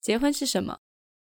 [0.00, 0.78] 结婚是什么？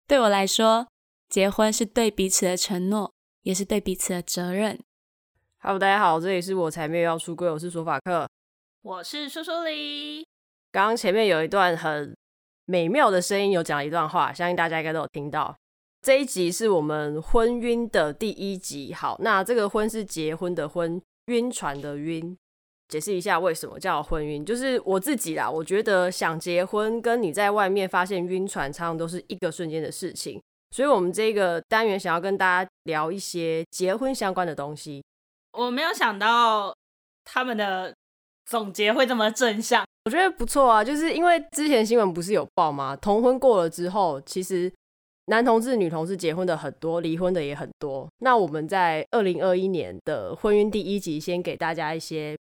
[0.07, 0.87] 对我来说，
[1.29, 4.79] 结婚是对彼此的承诺，也是对彼此的责任。
[5.61, 8.29] Hello，大家好，这里是我才没有要出柜，我是说法克，
[8.83, 10.27] 我是苏苏梨。
[10.71, 12.15] 刚刚前面有一段很
[12.67, 15.57] 美妙的声音，有讲了一段话，相信大家应该都有听到。
[16.03, 18.93] 这一集是我们婚晕的第一集。
[18.93, 22.37] 好，那这个婚是结婚的婚，晕船的晕。
[22.89, 25.51] 解释一下为什么叫婚晕，就是我自己啦。
[25.51, 30.41] 我觉得想结婚跟你在外面发现晕船，常常都是一个瞬间的事情。
[30.71, 35.03] 所以，我们这个单元想要跟大家聊一些结婚相关的东西。
[35.53, 36.75] 我没有想到
[37.25, 37.95] 他们的
[38.45, 40.85] 总结会这么正向，我觉得不错啊。
[40.85, 42.95] 就是因为之前新闻不是有报吗？
[42.95, 44.73] 同婚过了之后，其实
[45.27, 48.07] 男同志、女同志结婚的很多，离婚的也很多。
[48.19, 52.37] 那我们在二零二一年的婚姻第一集，先给大家一些。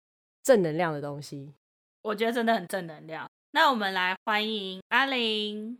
[0.43, 1.53] 正能量的东西，
[2.01, 3.29] 我觉得真的很正能量。
[3.51, 5.77] 那我们来欢迎阿玲。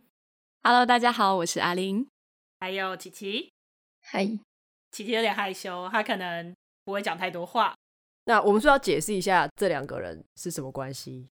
[0.62, 2.06] Hello，大家好，我是阿玲。
[2.60, 3.50] 还有琪琪。
[4.00, 4.24] 嗨，
[4.92, 7.74] 琪琪有点害羞，她可能不会讲太多话。
[8.26, 11.28] 那我们是要解释一下这两个人是什么关系？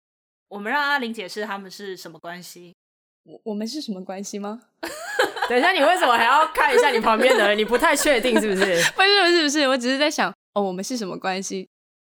[0.50, 2.76] 我们让阿玲解释他们是什么关系。
[3.24, 4.62] 我我们是什么关系吗？
[5.48, 7.58] 等一下，你为什么还要看一下你旁边的人？
[7.58, 8.66] 你不太确定是不是？
[8.92, 11.70] 不是不是不是，我只是在想，哦，我们是什么关系？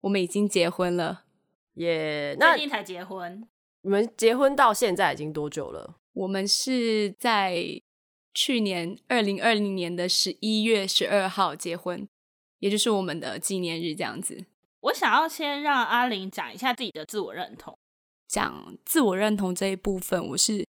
[0.05, 1.25] 我们已经结婚了，
[1.77, 2.37] 耶！
[2.39, 3.43] 最近才结婚。
[3.81, 5.97] 你们结婚到现在已经多久了？
[6.13, 7.81] 我们是在
[8.35, 12.07] 去年二零二零年的十一月十二号结婚，
[12.59, 14.45] 也就是我们的纪念日这样子。
[14.81, 17.75] 我想要先让阿玲讲一下自己的自我认同。
[18.29, 20.67] 讲自我认同这一部分，我是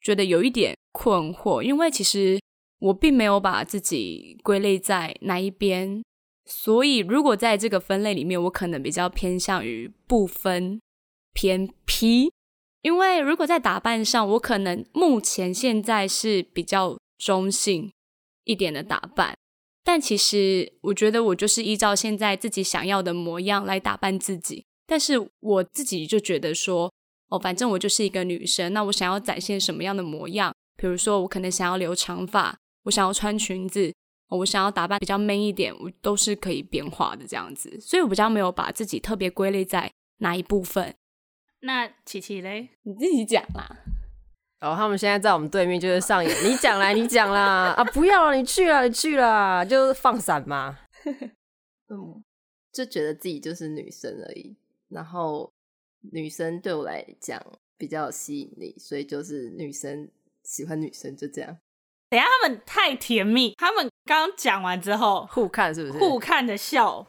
[0.00, 2.40] 觉得有一点困惑，因为其实
[2.78, 6.04] 我并没有把自己归类在哪一边。
[6.48, 10.80] 所以，如果在这个分类里面，我可能比较偏向于不分
[11.32, 12.30] 偏 P，
[12.82, 17.90] 因为如果在打扮上，我可能目前现在是比较中性
[18.44, 19.36] 一点的打扮，
[19.82, 24.64] 但其实我觉得我就是依照现在自己想要的模样来打扮自己。
[24.86, 26.92] 但是我自己就觉得说，
[27.28, 30.54] 哦，反正我就是一个女生，那我想要展现什么样的模样？
[30.76, 33.92] 比如说，我可能想要留长发，我想要穿裙子。
[34.28, 40.94] 我想要打扮比较 man 一点，我都是可以变化的这样子，所以我比较没有把自己特别归类在哪一部分。
[41.60, 43.76] 那琪琪嘞，你自己讲啦。
[44.58, 46.34] 然后、哦、他们现在在我们对面，就是上演。
[46.44, 50.78] 你讲啦，你讲啦，啊，不要了，你去了，你去啦，就放闪嘛。
[51.88, 52.24] 嗯，
[52.72, 54.56] 就觉得自己就是女生而已，
[54.88, 55.52] 然后
[56.12, 57.40] 女生对我来讲
[57.76, 60.10] 比较有吸引力，所以就是女生
[60.42, 61.58] 喜欢女生，就这样。
[62.08, 63.54] 等下，他们太甜蜜。
[63.58, 65.98] 他们刚讲完之后，互看是不是？
[65.98, 67.06] 互看的笑。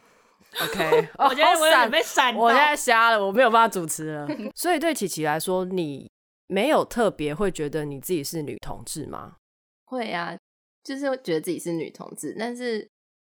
[0.60, 2.40] OK， 我觉得我有点被闪到。
[2.40, 4.28] 我现在瞎了，我没有办法主持了。
[4.54, 6.10] 所以对琪琪来说，你
[6.48, 9.36] 没有特别会觉得你自己是女同志吗？
[9.84, 10.36] 会啊，
[10.82, 12.86] 就是会觉得自己是女同志，但是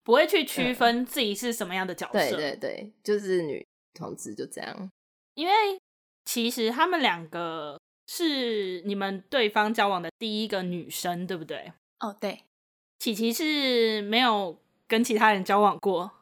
[0.02, 2.12] 不会去区分自己是什么样的角色。
[2.12, 4.90] 对对对，就是女同志就这样。
[5.34, 5.52] 因为
[6.24, 7.78] 其实他们两个。
[8.12, 11.72] 是你们对方交往的第一个女生，对不对？
[12.00, 12.42] 哦，对。
[13.00, 14.56] 琪琪是没有
[14.86, 16.12] 跟其他人交往过，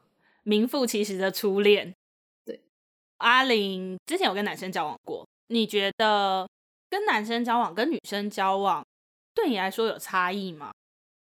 [0.44, 1.94] 名副其实的初恋。
[2.47, 2.62] 对。
[3.19, 6.49] 阿玲之前有跟男生交往过，你觉得
[6.88, 8.83] 跟男生交往跟女生交往
[9.34, 10.71] 对你来说有差异吗？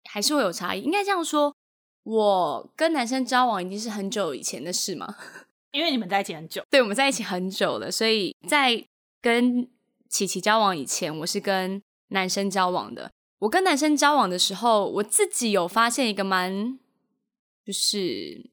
[0.09, 0.81] 还是会有差异？
[0.81, 1.53] 应该这样说，
[2.03, 5.16] 我跟男生交往已经是很久以前的事嘛，
[5.73, 6.63] 因为你们在一起很久。
[6.69, 8.85] 对，我们在一起很久了，所以在
[9.22, 9.69] 跟。
[10.09, 11.81] 琪琪交往以前，我是跟
[12.12, 13.12] 男生交往的。
[13.40, 16.80] 我跟男生交往的时候，我自己有发现一个蛮，
[17.66, 18.50] 就是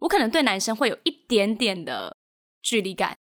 [0.00, 2.16] 我可能对男生会有一点点的
[2.62, 3.16] 距离感。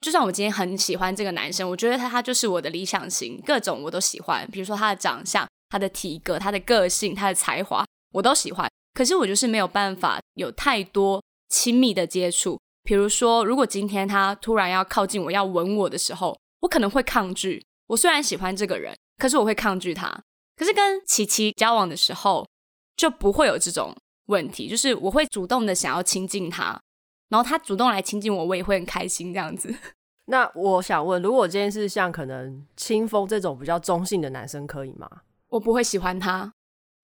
[0.00, 4.48] 就算我今天很喜欢这个男生，我觉得他他就是我的理想型，各种我都喜欢。
[4.50, 8.70] 比如说他的长相、他的体格、他的个性、他的才华，我都喜欢。
[8.94, 12.60] 可是我就是没有办法有太多亲密的接触。
[12.82, 16.38] 比如说，如果今天他突然要靠近我要吻我的时候。
[16.64, 17.62] 我可能会抗拒。
[17.88, 20.24] 我虽然喜欢这个人，可是我会抗拒他。
[20.56, 22.46] 可是跟琪琪交往的时候，
[22.96, 23.94] 就不会有这种
[24.26, 24.68] 问题。
[24.68, 26.80] 就是我会主动的想要亲近他，
[27.28, 29.74] 然后他主动来亲近我，我也会很开心这样子。
[30.26, 35.08] 那我想问，如果今天是像可能清风这种比较中性的男生，可以吗？
[35.48, 36.52] 我不会喜欢他。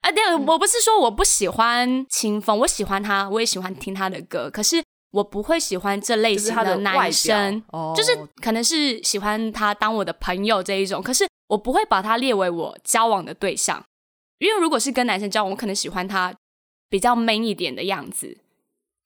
[0.00, 4.50] 啊，对，我不是说我不喜欢清风，我喜欢他，我也喜欢听他的歌。
[4.50, 4.82] 可是。
[5.12, 7.60] 我不会喜欢这类型的男生，
[7.96, 13.84] 就是可能是喜欢他当我的朋友这一种，可是我不会把他列为我交往的对象，
[14.38, 16.34] 因为如果是跟男生交往，我可能喜欢他
[16.88, 18.38] 比较 man 一点的样子，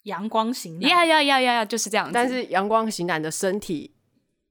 [0.05, 2.13] 阳光型男，呀呀呀呀呀，就是这样子。
[2.13, 3.95] 但是阳光型男的身体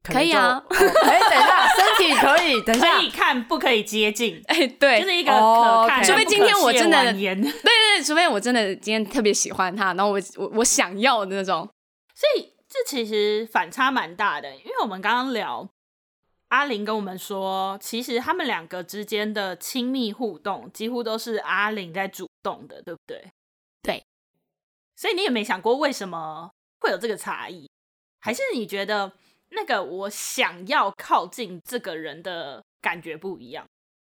[0.04, 0.64] 可可以啊。
[0.70, 4.42] 哎、哦，等一下，身体可以，等一下可以看，不可以接近。
[4.50, 11.70] 哎，对，就是一个可看，哦、除非今天我真的，对对对，除非我真的今天特别喜欢他，然后我我我想要的那种。
[12.16, 15.68] 所以这其实反差蛮大的，因为我们刚刚聊
[16.54, 23.32] 阿玲跟我们说，其实他们两个之间的亲密互动几乎都是阿玲在主动的，对不对？
[23.82, 24.04] 对。
[24.96, 26.52] 所以你也没想过为什么
[26.82, 27.68] 会有这个差异，
[28.20, 29.12] 还是你觉得
[29.50, 33.66] 那个我想要靠近这个人的感觉不一样？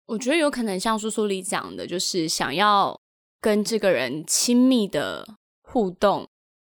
[0.07, 2.99] 我觉得有可能像书书里讲的，就是想要
[3.39, 6.27] 跟这个人亲密的互动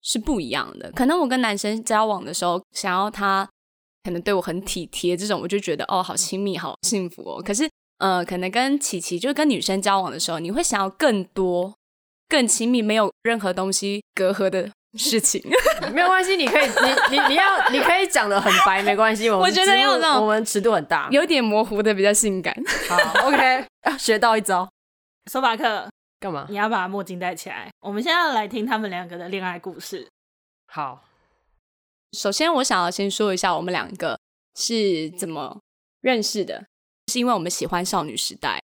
[0.02, 0.92] 是不一样的。
[0.92, 3.48] 可能我跟男生交往的时候，想要他
[4.04, 7.42] 可能对我很体贴，这种我就觉得哦，好亲密，好幸福哦。
[7.42, 7.68] 可是
[7.98, 11.74] 呃，可能跟琪琪就是跟女生交往的时候，你会想要更多。
[12.26, 14.68] 更亲密，没有任何东西隔阂的
[14.98, 15.40] 事情，
[15.92, 19.28] 没有关系，你可以，你你你要，你可以讲的很白，没关系。
[19.28, 22.56] 我觉得要那种我们尺度很大，有点模糊的比较性感。
[22.88, 23.64] 好，OK，
[23.98, 24.68] 学到一招。
[25.30, 26.46] 索法克，干嘛？
[26.48, 27.68] 你要把墨镜戴起来。
[27.82, 30.08] 我们现在要来听他们两个的恋爱故事。
[30.66, 31.04] 好，
[32.14, 34.18] 首先我想要先说一下我们两个
[34.54, 35.60] 是怎么
[36.00, 36.64] 认识的，
[37.12, 38.62] 是因为我们喜欢少女时代，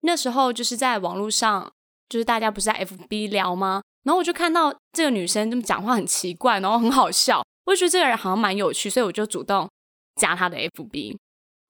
[0.00, 1.72] 那时候就是在网络上。
[2.08, 3.80] 就是大家不是在 FB 聊吗？
[4.02, 9.66] 然后我就看到这个女生这么讲话很奇怪，然后很好笑，我就觉得这个人好像蛮有趣，所以我就主动
[10.16, 11.16] 加她的 FB。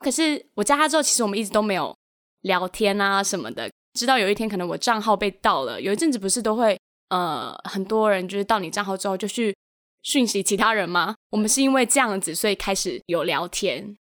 [0.01, 1.97] 可是我加她之后，其实我们一直都没有
[2.41, 3.71] 聊天啊什么的。
[3.95, 6.77] 直到有一天，可能我账号被盗了，有一阵子不是都会
[7.11, 9.55] 呃很多人就是盗你账号之后就去
[10.03, 11.15] 讯息其他人吗？
[11.31, 13.97] 我们是因为这样子，所以开始有聊天。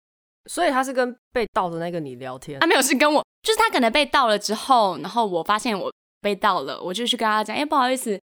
[0.47, 2.59] 所以他是跟被盗的那个你聊天？
[2.62, 5.93] 啊，没有，是跟我，就是他可能被盗了之后，然后我发现我。
[6.21, 8.21] 被盗了，我就去跟他讲，哎，不好意思，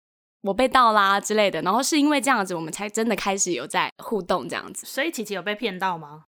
[0.43, 1.63] 我被盗啦之类的。
[1.63, 4.87] 然后是因为这样子，我们才真的开始有在互动这样子。
[4.87, 6.25] 所以琪琪有被骗到吗？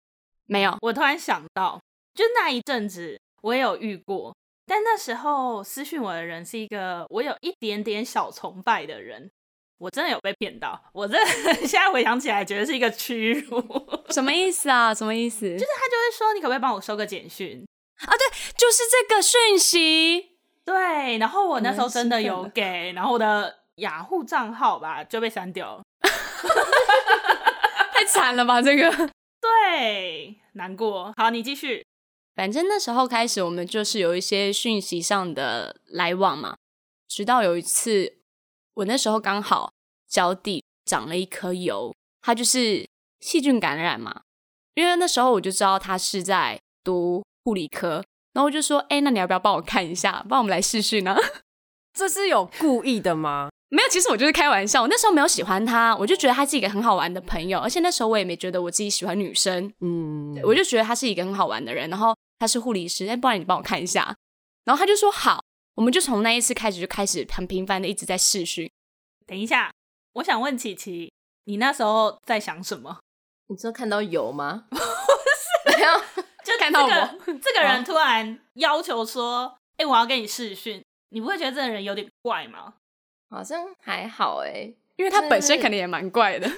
[0.46, 0.78] 没有。
[0.82, 1.82] 我突然想到，
[2.14, 4.36] 就那一阵子我也有遇过，
[4.68, 9.28] 但那时候私讯我的人是一个我有一点点小崇拜的人，
[9.78, 10.80] 我真的有被骗到。
[10.94, 13.62] 我真的 现在回想起来，觉得是一个屈辱。
[14.10, 14.94] 什么意思啊？
[14.94, 15.42] 什么意思？
[15.42, 17.66] 就是他就会说，你可不可以帮我收个简讯
[18.00, 18.08] 啊？
[18.08, 20.38] 对，就是这个讯息。
[20.66, 25.84] 对，然后我那时候真的有给，然后我的雅虎账号吧就被删掉了，
[27.94, 28.92] 太惨了吧这个？
[29.40, 31.14] 对，难过。
[31.16, 31.86] 好，你继续。
[32.36, 36.56] 反正那时候开始，我们就是有一些讯息上的来往嘛。
[37.08, 38.18] 直到有一次，
[38.78, 39.72] 我那时候刚好
[40.08, 42.88] 脚底长了一颗疣，它就是
[43.20, 44.22] 细菌感染嘛。
[44.76, 48.04] 因为那时候我就知道他是在读护理科。
[48.34, 51.16] 然后我就说，哎，那你要不要帮我看一下，帮我们来试试呢？
[51.92, 53.50] 这是有故意的吗？
[53.70, 54.84] 没有，其实我就是开玩笑。
[54.84, 61.90] 我那时候没有喜欢他，我就觉得他是一个很好玩的朋友，而且那时候我也没觉得我自己喜欢女生，嗯，我就觉得他是一个很好玩的人。
[61.90, 64.16] 然后他是护理师，哎，不然你帮我看一下。
[64.66, 65.44] 然后他就说好，
[65.78, 68.68] 我们就从那一次开始就开始很频繁的一直在试训。
[69.28, 69.72] 等一下，
[70.14, 71.14] 我想问琪琪，
[71.44, 73.00] 你那时候在想什么？
[73.46, 74.66] 你说看到有吗？
[74.72, 76.02] 不是，没有。
[76.44, 76.90] 就 看到我，
[77.40, 82.74] 这个人突然要求说：“哎、欸，我要跟你试训，你不会觉得这个人有点怪吗？”
[83.30, 86.50] 好像还好哎，因为他本身肯定也蛮怪的。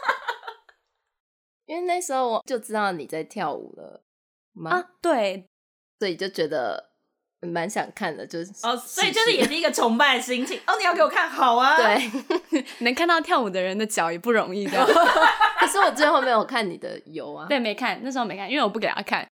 [1.64, 4.02] 因为那时候我就知道你在跳舞了
[4.52, 4.72] 吗？
[4.72, 5.48] 啊，对，
[5.98, 6.89] 所以就觉得。
[7.48, 10.74] 蛮想看的，就是哦，所以就是也是一个崇拜的心情哦。
[10.78, 14.84] 你要给我看好啊，对， 能看到跳舞的人的脚也不容易的。
[15.58, 19.26] 可是我最后没有看你的油啊，对，没看，那时候没看，因为我不给他看。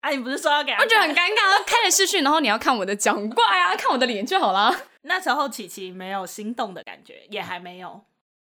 [0.00, 0.84] 啊，你不是说要给他看？
[0.84, 4.74] 我觉得很尴尬，开了视讯，然后你要看我的脚，很怪啊，看我的脸就好了。
[5.02, 8.02] 那时候琪琪没有心动的感觉，也还没有。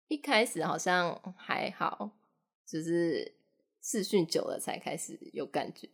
[0.08, 2.12] 一开始好像还好，
[2.66, 3.34] 只是
[3.82, 5.90] 视讯久了才开始有感觉。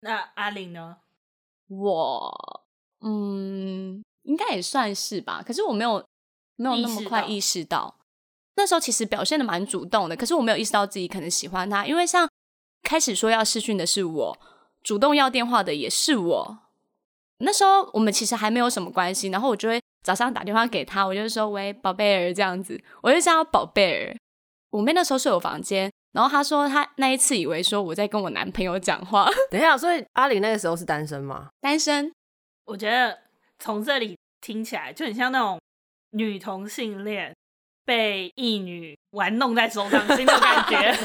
[0.00, 0.98] 那阿玲呢？
[1.68, 2.62] 我
[3.00, 5.42] 嗯，应该也算是吧。
[5.46, 6.04] 可是我没有
[6.56, 7.96] 没有那么快意识到，
[8.56, 10.16] 那时候其实表现的蛮主动的。
[10.16, 12.28] 可是我没有意识到自己可能喜欢他，因为像
[12.82, 14.38] 开始说要试训的是我，
[14.82, 16.58] 主动要电话的也是我。
[17.38, 24.16] 那时候我们其实还没有什么关系，然后我就会早上打电话给他，我就说喂，宝贝儿这样子，我就叫他宝贝儿。
[24.70, 25.90] 我妹那时候睡我房间。
[26.14, 29.28] 然后他说，他那一次以为说我在跟我男朋友讲话。
[29.50, 31.48] 等一下，所以阿玲那个时候是单身吗？
[31.60, 32.12] 单身。
[32.66, 33.18] 我觉得
[33.58, 35.60] 从这里听起来就很像那种
[36.10, 37.34] 女同性恋
[37.84, 40.96] 被异女玩弄在手掌心的感觉，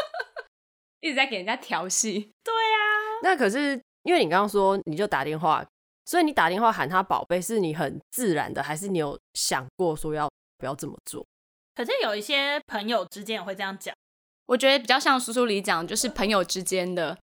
[1.00, 2.30] 一直在给人家调戏。
[2.44, 2.84] 对、啊。
[3.22, 5.64] 那可是因为你刚刚说你就打电话，
[6.04, 11.24] 所以你打电话喊他宝贝，是你很自然的，还是你有想过说要不要这么做？
[11.74, 13.94] 可是有一些朋友之间也会这样讲。
[14.50, 17.16] 我觉得比较像书书里讲，就是朋友之间的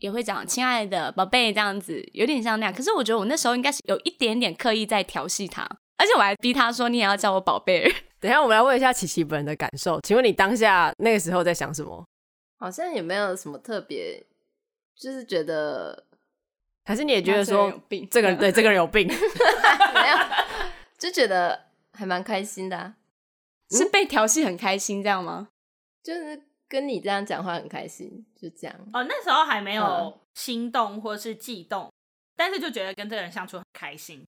[0.00, 2.74] 也会讲“亲爱的宝贝”这样子，有点像那样。
[2.74, 5.62] 可是我觉得我那时候应该是有一点点刻意在调戏他，
[5.98, 7.84] 而且我还逼他说：“你也要叫我宝贝。”
[8.18, 10.00] 等一下，我们来问一下琪琪本人的感受。
[10.00, 12.04] 请问你当下那个时候在想什么？
[12.58, 14.26] 好像也没有什么特别，
[14.96, 16.04] 就是觉得，
[16.86, 18.08] 还是你也觉得说有病？
[18.10, 19.06] 这个人对这个人有病？
[19.94, 20.16] 没有，
[20.98, 22.94] 就觉得还蛮开心的啊。
[23.70, 25.46] 是被调戏很开心这样吗？
[26.02, 28.76] 就是跟你这样讲话很开心，就这样。
[28.92, 31.92] 哦，那时候还没有心动或是悸动，嗯、
[32.36, 34.26] 但是就觉得跟这个人相处很开心，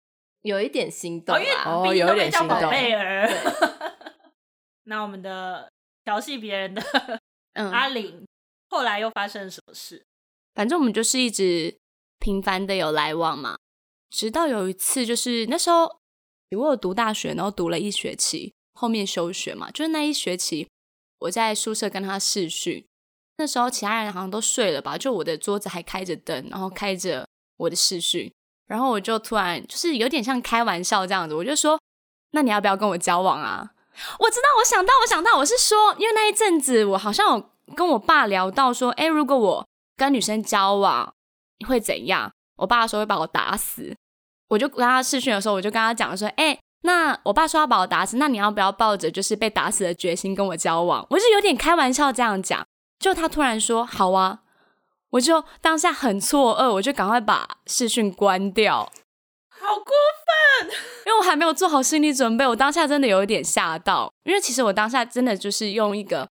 [0.42, 1.40] 有一点心动啊。
[1.66, 2.70] 哦，因为哦，有一点心动。
[2.70, 3.28] 贝儿。
[4.84, 5.70] 那我们的
[6.04, 6.82] 调戏别人的
[7.54, 8.26] 阿玲，
[8.70, 10.02] 后来又发生了什么事？
[10.54, 11.76] 反正我们就是一直
[12.18, 13.56] 频繁的有来往嘛，
[14.10, 16.00] 直到有一次，就是那时候
[16.50, 18.54] 我有读大学，然后读了一学期。
[18.74, 20.68] 后面休学嘛，就是那一学期，
[21.20, 22.86] 我在宿舍跟他视讯，
[23.38, 28.32] 那时候其他人好像都睡了吧，就我的桌子还开着灯，然后开着我的视讯，
[28.66, 31.78] 然后我就突然就是有点像开玩笑这样子，我就说
[32.32, 33.72] ：“那你要不要跟我交往啊？”
[34.20, 41.12] 我知道，我想到，我想到，我是说，因为那一阵子我好像有跟我爸聊到说：“诶，如果我跟女生交往
[41.66, 43.96] 会怎样？”我爸说会把我打死，
[44.48, 51.04] 我就跟他视讯的时候，我就跟他讲说：“诶。”那我爸说要把我打死，那你要不要抱着就是被打死的决心跟我交往？
[51.10, 52.64] 我是有点开玩笑这样讲，
[53.00, 54.42] 就他突然说好啊，
[55.10, 58.90] 我就当下很错愕，我就赶快把视讯关掉。
[59.50, 59.92] 好过
[60.62, 60.70] 分，
[61.06, 66.28] 因为我还没有做好心理准备，我当下真的有一点吓到，因为其实我当下真的就是用一个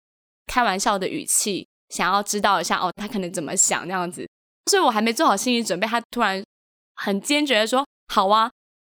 [0.46, 4.28] 开玩笑的语气，想要知道一下哦，他可能怎么想这样子，
[4.70, 6.44] 所以我还没做好心理准备，他突然
[6.96, 8.50] 很坚决的说好啊，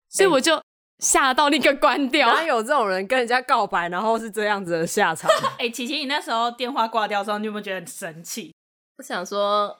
[0.09, 0.63] 所以我就。
[1.01, 2.29] 吓到立刻关掉！
[2.29, 5.31] 哪有这种人跟人家告白，然后是这样子的下场？
[5.59, 8.55] 哎、欸，琪琪，你那时候电话挂掉的时候，你有没有觉得很生气？
[8.99, 9.79] 我想说，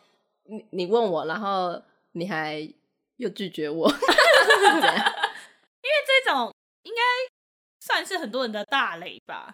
[0.49, 2.67] 你你问我，然后你还
[3.17, 4.01] 又拒绝我，因为
[6.07, 6.51] 这种
[6.85, 7.01] 应该
[7.85, 9.53] 算是很多人的大雷吧？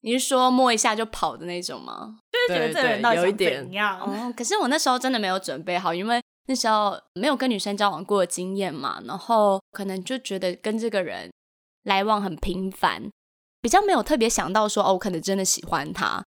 [0.00, 2.18] 你是说摸一下就跑的那种吗？
[2.32, 4.00] 就是觉得这个人到底想怎样？
[4.00, 6.21] 哦，可是我那时候真的没有准备好，因为。
[6.52, 11.32] 那时候没有跟女生交往过的经验嘛，然后可能就觉得跟这个人
[11.84, 13.10] 来往很频繁，
[13.62, 16.22] 比较没有特别想到说哦，我可能真的喜欢他。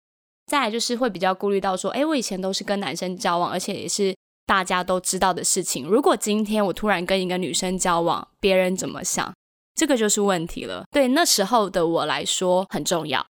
[0.46, 4.16] 再来就是会比较顾虑到说，哎，我以前都是跟男生交往，而且也是
[4.46, 5.86] 大家都知道的事情。
[5.86, 9.34] 如果今天我突然跟一个女生交往，别人怎么想？
[9.76, 10.86] 这个就是问题了。
[10.90, 13.26] 对那时候的我来说很重要。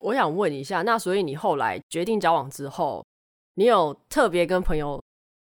[0.00, 3.02] 我想问一下，那所以你后来决定交往之后，
[3.54, 5.02] 你有特别跟朋友？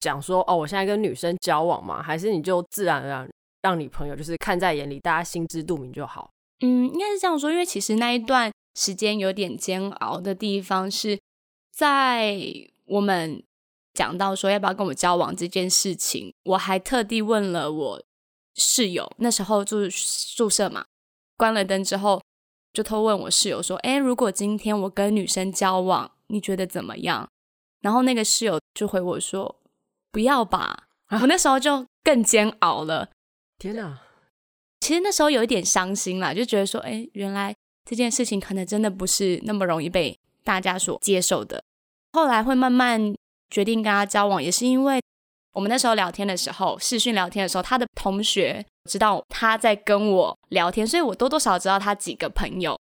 [0.02, 3.30] 讲说哦，我现在跟女生交往嘛，还是你就自然而然
[3.62, 6.28] 让你朋友就是看在眼里，大家心知肚明就好。
[6.60, 11.16] 嗯，应该是这样说，因为其实那一段时间有点煎熬的地方是
[11.72, 12.36] 在
[12.86, 13.40] 我们
[13.94, 18.02] 讲到说要不要跟我交往这件事情，我还特地问了我
[18.56, 20.84] 室友，那时候住宿舍嘛，
[21.36, 22.20] 关了灯之后
[22.72, 27.28] 就偷问我室友说：“诶，如果今天我跟女生交往，你觉得怎么样？”
[27.82, 29.61] 然后那个室友就回我说。
[30.12, 30.84] 不要吧！
[31.08, 33.08] 我那时候就更煎熬了。
[33.58, 33.98] 天哪！
[34.80, 37.54] 其实那时候有一点伤心啦，就觉得说，哎，原来
[37.88, 41.62] 这件事情可能真的不是那么容易被大家所接受的。
[42.12, 43.14] 后来会慢慢
[43.50, 45.00] 决定跟他交往，也是因为
[45.54, 52.78] 我们那时候聊天的时候，视讯聊天的时候，他的同学知道他在跟我聊天，所以我多多少少知道他几个朋友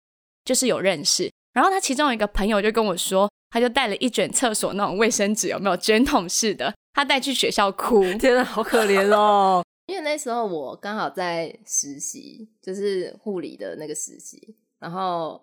[0.44, 1.30] 就是有认识。
[1.52, 6.74] 然后他其中一个朋友就跟我说，他就带了一卷厕所那种卫生纸，有没有卷筒式的？
[6.92, 9.62] 他带去学校哭，天啊，好可怜哦！
[9.86, 15.42] 因为那时候我刚好在实习，就是护理的那个实习，然后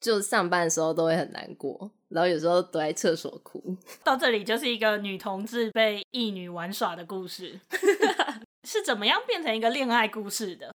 [0.00, 3.76] 就上班的时候都会很难过，然后有时候躲在厕所哭。
[4.04, 7.58] 到这里就是一个女同志被异女玩耍的故事，
[8.68, 10.72] 是怎么样变成一个恋爱故事的？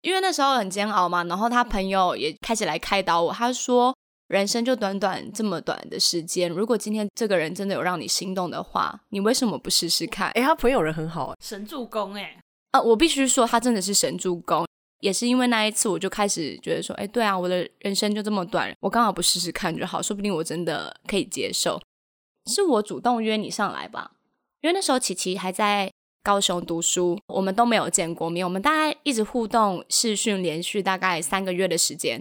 [0.00, 3.92] 因为那时候很煎熬嘛，然后他朋友也开始来开导我，他说。
[4.28, 10.30] 人生就短短这么短的时间，如果今天这个人真的有让你心动的话，你为什么不试试看？
[10.30, 12.40] 哎，他朋友人很好，神助攻哎！
[12.72, 14.66] 啊，我必须说他真的是神助攻，
[15.00, 21.80] 也是因为那一次我就开始觉得说，哎，对啊，我的人生就这么短，我刚好不试试看就好，说不定我真的可以接受。
[22.46, 24.10] 是我主动约你上来吧，
[24.60, 25.90] 因为那时候琪琪还在
[26.24, 32.20] 高雄读书，我们都没有见过面，我们大概一直互动视讯，连续大概三个月的时间。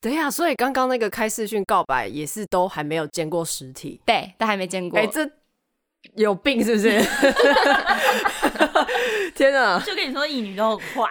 [0.00, 4.98] 对呀，所以刚刚那个开视讯告白也是都还没有见过实体，对，都还没见过。
[4.98, 5.28] 哎，这
[6.14, 6.90] 有病是不是？
[9.34, 9.78] 天哪！
[9.80, 11.08] 就跟你说，异女都很快，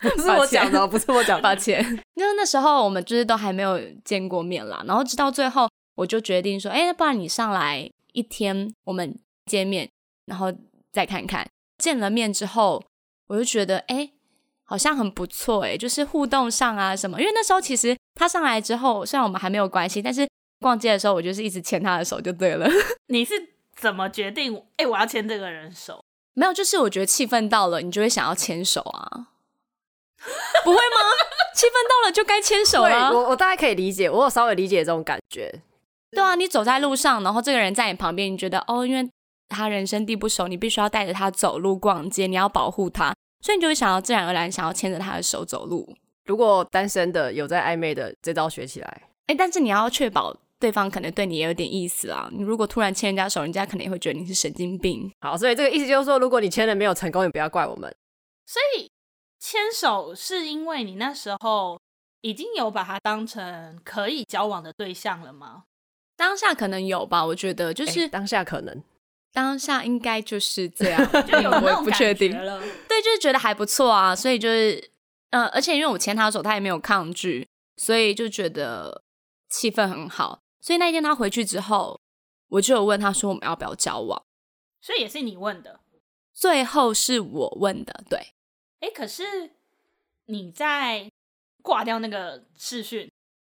[0.00, 1.82] 不是我讲的，不是我讲，抱歉。
[2.14, 9.88] 因为那时候我们就是都还没有见过面啦，然后直到最后我就决定说，哎，不然你上来一天，我们见面，
[10.26, 10.52] 然后
[10.92, 11.48] 再看看。
[11.78, 12.84] 见了面之后，
[13.28, 14.10] 我就觉得，哎，
[14.64, 17.20] 好像很不错，哎，就是互动上啊什么。
[17.20, 20.26] 因为那时候其实他上来之后，虽然我们还没有关系，但是
[20.60, 22.66] 逛街的时候，我就是一直牵他的手就对了。
[23.08, 23.34] 你是
[23.76, 24.62] 怎么决定？
[24.76, 26.02] 哎，我要牵这个人手？
[26.34, 29.28] 没有，就是我觉得气氛到了，你就会想要牵手啊。
[30.64, 30.96] 不会吗？
[31.54, 33.10] 气氛到了就该牵手了。
[33.12, 35.60] 我我大概可以理解，我有稍微理解这种感觉。
[36.12, 39.06] 对啊，你走在路上，然后这个人在你旁边，你觉得哦，因为
[39.48, 45.94] 他人生地不熟，你必须要带着他走路逛街，你要保护他，所以你就会想要自然而然想要牵着他的手走路。
[46.24, 49.02] 如果单身的有在暧昧的，这招学起来。
[49.26, 52.30] 哎，但是你要确保对方可能对你也有点意思啊。
[52.32, 55.12] 你如果突然牵人家手，人家可能也会觉得你是神经病。
[55.20, 57.94] 好，所以这个意思就是说，如果你牵了没有成功，也不要怪我们。
[58.46, 58.90] 所以。
[59.44, 61.76] 牵手是因为你那时候
[62.20, 65.64] 已经有把他当成可以交往的对象了吗？
[66.16, 68.84] 当下可能有吧，我觉得就是、欸、当下可能，
[69.32, 72.60] 当下应该就是这样， 就有我也不确定了。
[72.88, 74.90] 对，就是觉得还不错啊，所以就是，
[75.30, 79.02] 呃，而且因为我牵他的手，他也没有抗拒，所以就觉得
[79.48, 80.40] 气氛很好。
[80.60, 81.98] 所以那一天他回去之后，
[82.48, 84.22] 我就有问他说我们要不要交往，
[84.80, 85.80] 所以也是你问的，
[86.34, 88.34] 最后是我问的，对。
[88.80, 89.22] 哎，可是
[90.26, 91.10] 你在
[91.62, 93.10] 挂掉那个视讯，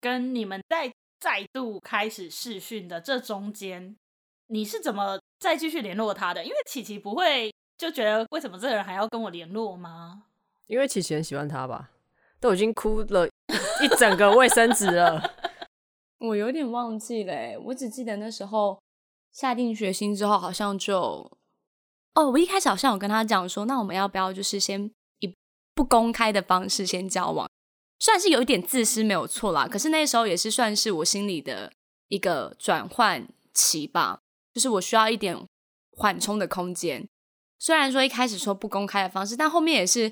[0.00, 3.96] 跟你们在再度开始视讯的这中间，
[4.52, 6.44] 你是怎么再继续联络他的？
[6.44, 10.24] 因为琪琪不会就觉得为什么这个人还要跟我联络吗？
[10.66, 11.90] 因为琪琪很喜欢他吧，
[12.38, 15.22] 都已经哭了一整个卫生纸了。
[16.20, 18.78] 我有点忘记了，我只记得那时候
[19.32, 21.30] 下定决心之后，好像就
[22.14, 24.90] 哦，我一开始好像有跟他讲说，那我们要不要就是先
[25.20, 25.34] 以。
[25.74, 27.48] 不公开的方式先交往，
[27.98, 29.66] 算是有一点自私，没有错啦。
[29.66, 31.72] 可是那时候也是算是我心里的
[32.08, 34.20] 一个转换期吧，
[34.54, 35.36] 就是我需要一点
[35.96, 37.06] 缓冲的空间。
[37.58, 40.10] 虽然说一开始说不公开的方式，但后面也是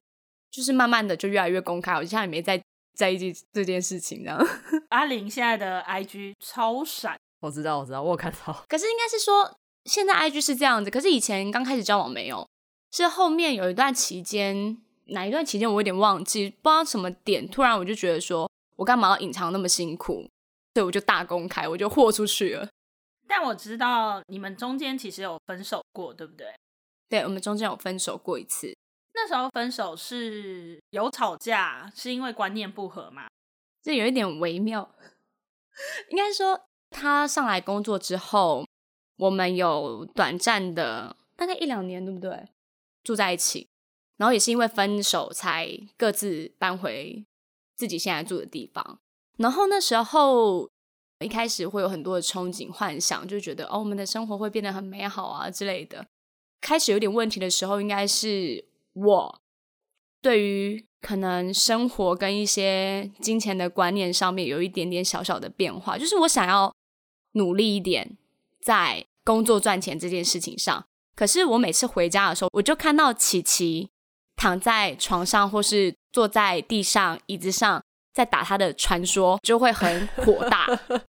[0.51, 1.95] 就是慢慢的就越来越公开。
[1.95, 2.63] 我现在也没在
[2.95, 4.39] 在意这这件事情，这样。
[4.91, 8.65] 阿玲现在的 IG 超闪，我知道，我知道，我有看到。
[8.69, 12.49] 可是应该是说现在 IG 是这样子，可是以前刚开始交往没有，
[12.93, 14.79] 是后面有一段期间。
[15.13, 20.23] 哪一段期间我有点忘记，不知道什么点，突然我就觉得说，我干嘛要隐藏那么辛苦？
[20.75, 22.69] 所以我就大公开，我就豁出去了。
[23.30, 26.52] 但我知道你们中间其实有分手过，对不对？
[27.08, 28.76] 对，我们中间有分手过一次。
[29.14, 33.28] 那时候分手是有吵架，是因为观念不合吗？
[33.84, 34.93] 这有一点微妙。
[36.10, 38.66] 应该说，他上来工作之后，
[39.16, 42.49] 我们有短暂的大概一两年，对不对？
[43.04, 43.69] 住在一起。
[44.16, 47.25] 然后也是因为分手，才各自搬回
[47.76, 48.99] 自己现在住的地方。
[49.38, 50.69] 然后那时候
[51.25, 56.06] 一开始会有很多的憧憬、幻想，就觉得哦，我们的生活会变得很美好啊之类的。
[56.61, 59.41] 开始有点问题的时候，应该是我
[60.21, 66.75] 对于可能生活跟一些金钱的观念上面有一点点小小的变化，就是我想要
[67.33, 68.17] 努力一点
[68.61, 70.85] 在工作赚钱这件事情上。
[71.15, 73.91] 可是我每次回家的时候，我就看到琪琪。
[74.37, 80.67] 躺在床上，或是坐在地上、椅子上，在打他的传说，就会很火大。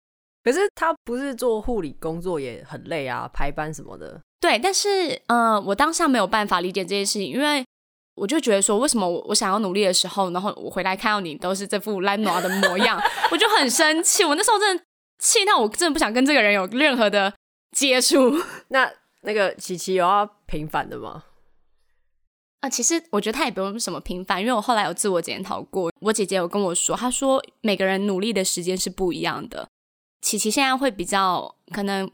[0.44, 4.20] 可是他不是做护理工作也很累啊，排班什么的。
[4.42, 7.66] 对，但是，嗯、呃，我当下没有办法理解这件事情，因为
[8.16, 13.02] 我就觉得说，为什么我我想要努力的时候，然后我回来看到你都是这副懒惰的模样，
[13.32, 14.26] 我就很生气。
[14.26, 14.84] 我那时候真的
[15.20, 17.34] 气到我真的不想跟这个人有任何的
[17.72, 18.38] 接触。
[18.68, 21.24] 那那个琪琪有要平反的吗？
[22.60, 25.90] 啊，其实我觉得他也不用什么平凡，因为我后来有自我检讨过。
[26.02, 29.68] 我姐姐有跟我说，她说每个人努力的时间是不一样的。
[30.24, 32.10] 琪琪现在会比较可能，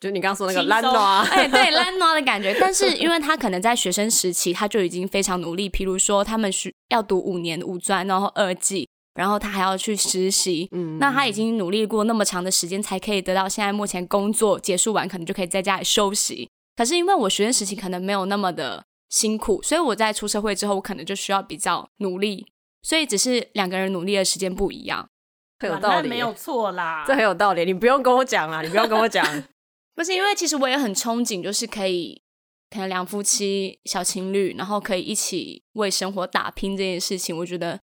[0.00, 0.96] 就你刚刚说那个懒惰，
[1.28, 2.56] 哎，对，懒惰的感觉。
[2.58, 10.68] 但是因为他可能在学生时期他就已经非常努力，譬如说他们需要读五年五专，然后二技，然后他还要去实习。
[10.72, 16.48] 嗯，那他已经努力过那么长的时间，才可以得到现在目前工作结束完，可能就可以在家里休息。
[16.76, 18.84] 可是因为我学生时期可能没有那么的。
[19.10, 22.46] 辛苦，所以我在出社会之后，我可能就需要比较努力，
[22.82, 25.08] 所以只是两个人努力的时间不一样，
[25.58, 29.24] 很有道理，没有错啦，这很有道理，你不用跟我讲啦，你不用跟我讲，
[29.94, 32.22] 不是因为其实我也很憧憬，就是可以
[32.70, 37.78] 可能两夫妻小情侣，然后可以一起为生活打拼这件事情，我觉得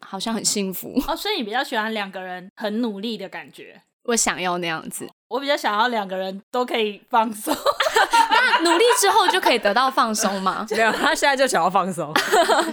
[0.00, 3.82] 好像很幸福 哦，所以你比较喜欢两个人很努力的感觉。
[4.04, 7.56] 我想要那样子，我比较想要两个人都可以放松。
[8.30, 10.66] 那努力之后就可以得到放松吗？
[10.70, 12.12] 没有，他现在就想要放松。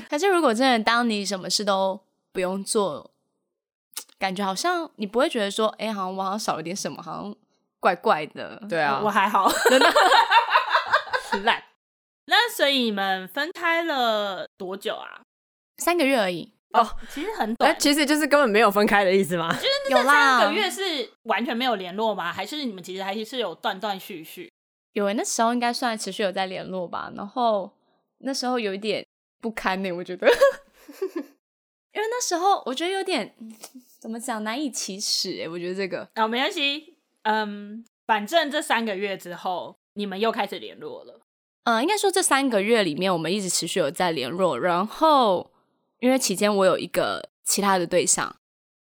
[0.09, 1.97] 可是如果真的当你什么事都
[2.33, 3.09] 不用做，
[4.19, 7.35] 感觉好像你不会觉得说，哎、欸，好像我好像少了点什么，好像
[7.79, 8.61] 怪怪的。
[8.69, 9.93] 对啊，我还好，真的
[11.43, 11.63] 烂。
[12.25, 15.21] 那所以你们分开了多久啊？
[15.77, 16.53] 三个月而已。
[16.73, 17.75] 哦，其实很短。
[17.77, 19.51] 其实就是根本没有分开的意思吗？
[19.53, 22.31] 就是那三个月是完全没有联络吗？
[22.31, 24.49] 还是你们其实还是有断断续续？
[24.93, 27.11] 有诶，那时候应该算持续有在联络吧。
[27.15, 27.69] 然后
[28.19, 29.05] 那时候有一点
[29.41, 30.27] 不堪呢，我觉得，
[31.93, 33.35] 因为那时候我觉得有点
[33.99, 41.21] 怎么讲难以启齿诶，我觉得这个哦，没关系，嗯，反正这三个月之后你们又开始联络了。
[41.63, 45.51] 嗯，应该说这三个月里面我们一直持续有在联络，然后。
[46.01, 48.35] 因为期间我有一个其他的对象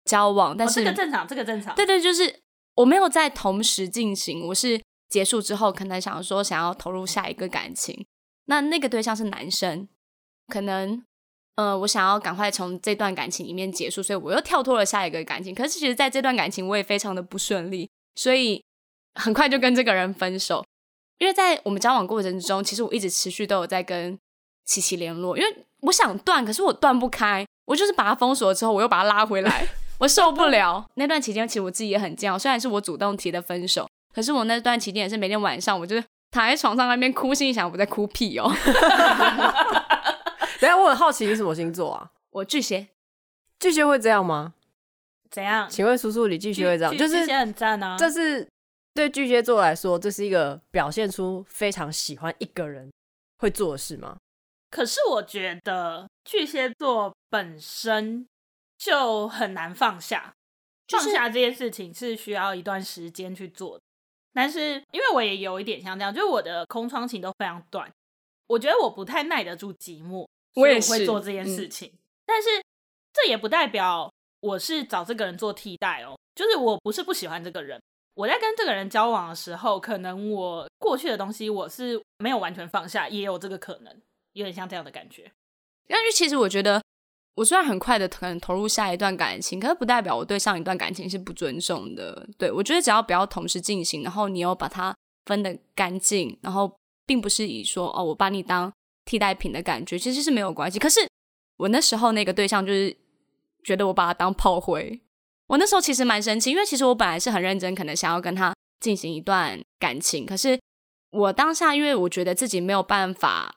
[0.06, 1.74] 交往，但是、哦、这个正常，这个正常。
[1.74, 2.42] 对对，就是
[2.76, 8.06] 我没有在同时进行，我是结束之后可能想说想要投入下一个感情。
[8.46, 9.88] 那那个对象是男生，
[10.48, 11.04] 可能
[11.58, 15.54] 呃我想要赶快从这段感情里面结束，所以我又跳脱了下一个感情。
[15.54, 18.64] 可是其实在这段感情我也非常的不顺利，所以
[19.16, 20.64] 很快就跟这个人分手。
[21.20, 24.18] 因为在我们交往过程中，其实我一直持续都有在跟
[24.66, 25.64] 琪琪联络，因为。
[25.82, 27.46] 我想断，可是我断不开。
[27.66, 29.68] 我就是把他封锁了之后，我又把他拉回来，
[30.00, 30.84] 我受不了。
[30.98, 32.38] 那段期间，其实我自己也很煎熬。
[32.38, 38.52] 虽然是我主动提的分手，可是我那段期间也是每天晚上，我就是躺在床上那边哭，心里想我在哭屁哦。
[40.60, 42.12] 等下，我很好奇你什么星座啊？
[42.32, 42.88] 我巨蟹。
[43.60, 44.54] 巨蟹会这样吗？
[45.30, 45.70] 怎样？
[45.70, 46.98] 请问叔叔，你巨蟹会这样？
[46.98, 47.98] 就是巨蟹很赞啊。
[47.98, 48.48] 这是
[48.94, 52.92] 对巨蟹座来说，这是一个表现出非常喜欢一个人
[53.40, 54.18] 会做的事吗？
[54.70, 58.28] 可是我觉得巨蟹座本身
[58.78, 60.34] 就很难放下，
[60.90, 63.82] 放下这件事情是需要一段时间去做的。
[64.34, 67.92] 但是因为我也有一点像这样，就是我的空窗期都非常短，
[68.48, 70.28] 我觉得我不太耐得住寂寞，
[70.62, 71.92] 我也会做这件事情。
[72.26, 72.50] 但是
[73.14, 77.82] 这也不代表我是找这个人做替代哦，就是我不是不喜欢这个人，
[78.16, 84.02] 我在跟这个人交往的时候，可能我过去的东西我是没有完全放下，也有这个可能。
[84.34, 85.32] 有点像这样的感觉，
[85.88, 86.80] 但是其实我觉得，
[87.34, 92.30] 我虽然很快的可能投入下一段感情，可是不代表我对上一段感情是不尊重的。
[92.38, 96.72] 对，我觉得只要不要同时进行，然后你又把它分得干净，然后
[97.08, 98.72] 并不是以说哦，我把你当
[99.08, 100.78] 替代品的感觉，其实是没有关系。
[100.78, 101.00] 可是
[101.58, 102.96] 我那时候那个对象就是
[103.64, 105.02] 觉得我把他当炮灰，
[105.48, 110.60] 我那时候其实蛮生气，因为其实我本来是很认真，可能想要跟他进行一段感情，可是
[111.10, 113.56] 我当下因为我觉得自己没有办法。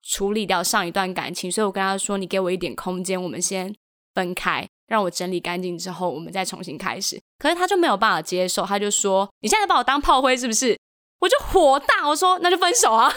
[0.00, 3.74] 处理掉上一段感情，所以我跟他说：“你给我一点空间，我们先
[4.14, 10.78] 分开，让我整理干净之后，我们再重新开始。”可是他就没有办法接受，他就说：“你现在把我当炮灰是不是？”
[11.20, 13.12] 我就火大，我说：“那就分手啊！”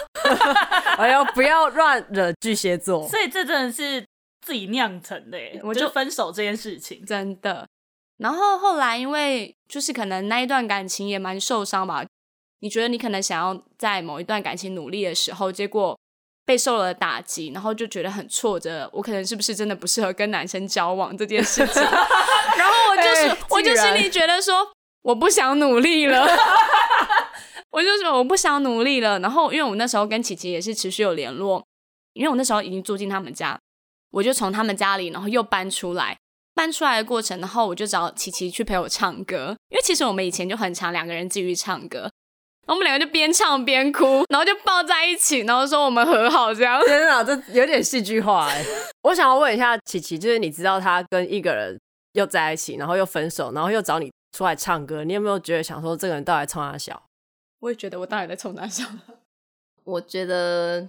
[0.98, 3.06] 哎呦，不要乱惹巨蟹座。
[3.08, 4.04] 所以这真的是
[4.44, 7.66] 自己酿成的耶，我就分手这件事情真的。
[8.18, 12.04] 然后后来因为就是可能那一段感情也蛮受伤吧，
[12.60, 15.96] 你觉得你可能想要在某一段感情努力的时候，结果。
[16.44, 18.90] 被受了打击，然后就觉得很挫折。
[18.92, 21.80] 我可能是不是真的不适合跟男生交往这件事情？
[22.58, 24.68] 然后我就是，欸、我就心里 觉得说，
[25.02, 26.26] 我不想努力了。
[27.72, 29.18] 我就说我不想努力了。
[29.18, 31.64] 然后，因为我那时候跟琪琪也是持续有联络，
[32.12, 33.58] 因为我那时候已经住进他们家，
[34.12, 36.16] 我就从他们家里，然后又搬出来。
[36.54, 42.10] 搬出来的过程，然后我就找琪琪去陪我唱歌，因为其实我们以前就很常两个人继续唱歌。
[42.66, 46.78] 我们两个就边唱边哭，然后就抱在一起，然后说我们和好这样。
[46.84, 48.62] 天啊，这有点戏剧化哎！
[49.04, 51.80] 我想要问一下琪琪，就是你知道他跟一个人
[52.12, 57.02] 又在一起，然后又分手，然后又找你出来唱歌，你有没有觉得想说这个人到底冲他笑？
[57.62, 58.84] 我也觉得我到底在冲他笑。
[59.84, 60.88] 我觉得，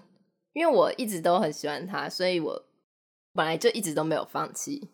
[0.53, 2.63] 因为我一直都很喜欢他，所以我
[3.33, 4.89] 本来就一直都没有放弃。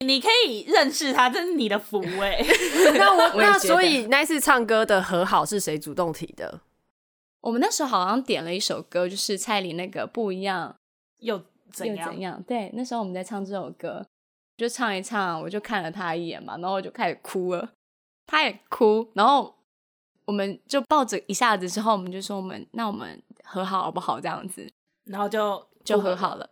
[0.00, 2.38] 你可以认识他，这是你的福哎。
[2.98, 6.60] 那我那所以那次唱歌的和好是谁主动提的？
[7.40, 10.76] 我们那时候好像点了一首歌，就是蔡琳那个不一样
[11.18, 12.42] 又怎样又怎样？
[12.42, 14.04] 对，那时候我们在唱这首歌，
[14.56, 17.72] 就唱一唱，我就看了他一眼嘛，然后我就开始哭了，
[18.26, 19.55] 他也哭，然后
[20.26, 24.20] 我们就抱着一下子之后，我们就说我们那我们和好好不好？
[24.20, 24.70] 这样子，
[25.04, 26.50] 然后就就和好了。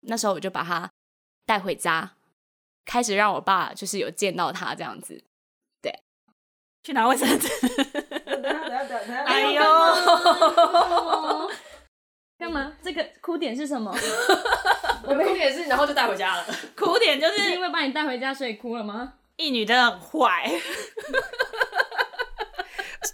[0.00, 0.90] 那时候我就把他
[1.46, 2.12] 带回家。
[2.84, 5.22] 开始让我爸就是有见到他这样子，
[5.80, 6.02] 对，
[6.82, 7.48] 去拿卫生纸。
[9.24, 9.62] 哎呦，
[12.36, 12.72] 干嘛？
[12.82, 13.94] 这个哭点是什么？
[15.06, 16.44] 我的哭点是，然后就带回家了。
[16.76, 19.14] 哭点就是，是因为把你带回家，所以哭了吗？
[19.36, 20.50] 一女真的很坏。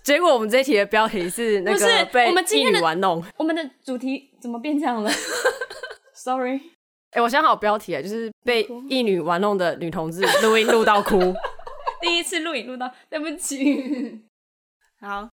[0.09, 3.23] 结果我们这一题的标题是那个被一女玩弄。
[3.37, 5.11] 我们的主题怎么变这样了？
[6.17, 6.57] Sorry。
[7.11, 11.19] 哎、欸，我想好标题了，就是被异女玩弄的女同志 录音录到哭。
[12.01, 14.25] 第一次录影录到，对不起。
[14.99, 15.29] 好，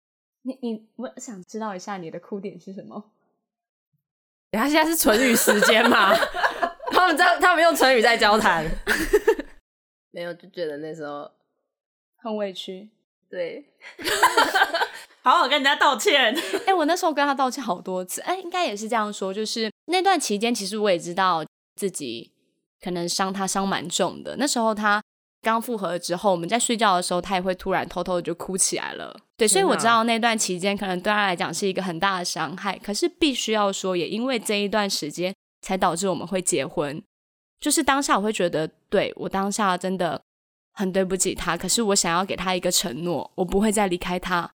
[0.43, 3.11] 你你，我想知道一下你的哭点是什么？
[4.53, 6.15] 他现在是唇语时间吗？
[6.93, 8.65] 他们在，他们用唇语在交谈。
[10.13, 11.29] 没有，就觉得那时候
[12.19, 12.89] 很委屈。
[13.31, 13.65] 对，
[15.23, 16.35] 好好跟人家道歉。
[16.67, 18.21] 哎、欸，我那时候跟他道歉好多次。
[18.23, 21.45] 哎、欸，应该也是这样说，就是那段期间，其实我也知道
[21.77, 22.33] 自己
[22.83, 24.37] 可能伤他伤蛮重的。
[24.37, 25.01] 那时候他
[25.43, 29.17] 刚复合了之后，我们在睡觉的时候，他也会突然偷偷的就哭起来了。
[29.37, 32.77] 对，所以我知道那段期间可能对他来讲是一个很大的伤害。
[32.79, 37.01] 可是必须要说，也因为这一段时间，才导致我们会结婚。
[37.61, 40.21] 就是当下我会觉得，对，我当下真的
[40.81, 44.51] 很对不起他，可是我想要给他一个承诺，我不会再离开他，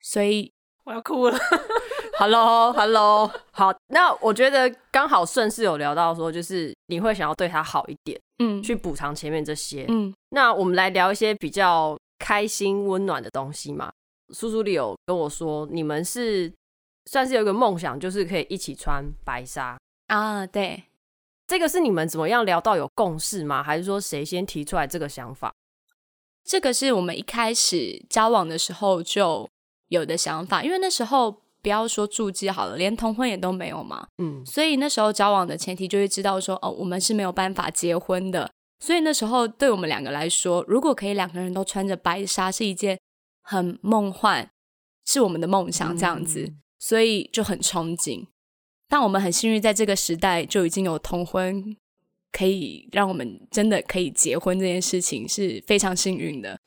[0.00, 0.50] 所以
[0.84, 1.38] 我要哭了。
[2.18, 13.92] Hello，Hello， 好，那我觉得刚好顺势有聊到说，就是你会想要对他好一点，嗯，去补偿前面这些，嗯，那我们来聊一些比较开心温暖的东西嘛。
[14.32, 16.50] 叔叔里有跟我说，你们是
[17.10, 20.84] 算是有一个梦想，就是可以一起穿白纱啊，对。
[21.46, 23.62] 这个是你们怎么样聊到有共识吗？
[23.62, 25.52] 还是说谁先提出来这个想法？
[26.46, 29.48] 这个是我们一开始交往的时候就
[29.88, 34.06] 有的想法，因为那时候不要说住记好了，连同婚也都没有嘛。
[34.18, 38.48] 嗯，所以那时候交往的前提就是知道说，哦，我们是没有办法结婚的。
[38.78, 42.98] 所以那时候对我们两个来说，如果可以两个人都穿着白纱，是一件
[43.42, 44.48] 很梦幻，
[45.06, 48.26] 是我们的梦想这样子，嗯，所以就很憧憬。
[48.88, 51.76] 但我们很幸运，在这个时代就已经有同婚，
[52.32, 56.58] 可以让我们真的可以结婚这件事情是非常幸运的。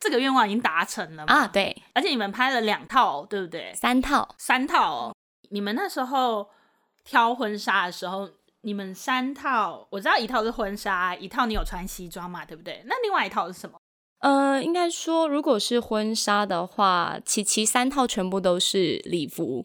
[0.00, 1.46] 这个愿望已经达成了啊！
[1.46, 3.72] 对，而且你们拍了两套，对不对？
[3.74, 5.14] 三套，三套哦。
[5.50, 6.48] 你们那时候
[7.04, 8.28] 挑婚纱的时候，
[8.62, 12.82] 你们三套，我知道一套是婚纱，一套你有穿西装嘛，对不对？
[12.86, 13.76] 那另外一套是什么？
[14.18, 19.64] 呃，应该说，如果是婚纱的话，其其三套全部都是礼服。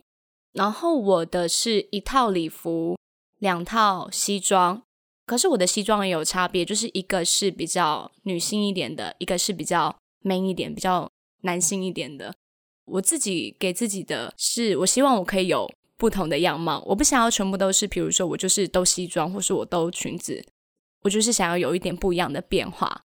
[0.53, 2.97] 然后我的是一套礼服，
[3.39, 4.81] 两套西装，
[5.27, 11.07] 可是我的西装也有差别，就是一个是比较女性一点的，一个是比较 man 一点、比较
[11.41, 12.33] 男性一点的。
[12.85, 20.43] 我自己给自己的是，我希望我可以有不同的样貌，我不想要全部都是，比如说我就是都西装，或是我都裙子，
[21.03, 23.03] 我就是想要有一点不一样的变化。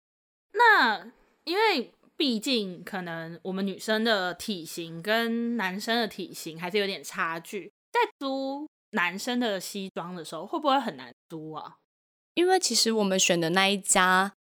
[0.55, 1.13] 那
[1.45, 1.93] 因为。
[2.15, 7.73] 毕竟，可能我们女生的体型跟男生的体型还是有点差距。
[7.91, 11.79] 在租男生的西装的时候，会不会很难租啊？
[12.35, 14.35] 因为其实我们选的那一家，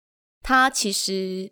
[0.42, 1.50] 它其实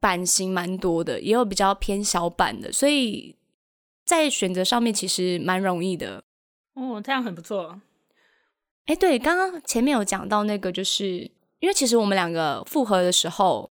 [0.00, 3.36] 版型蛮多的，也有比较偏小版的，所以
[4.04, 6.24] 在选择上面其实蛮容易的。
[6.74, 7.80] 哦，这样很不错。
[8.86, 13.70] 哎，对，刚刚前面有讲到那个，就是因为其实我们两个复合的时候。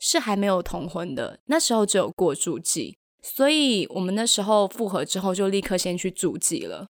[0.00, 6.86] 是还没有同婚的，那时候只有过住记，所以我们那时候复合之后就立刻先去住记了，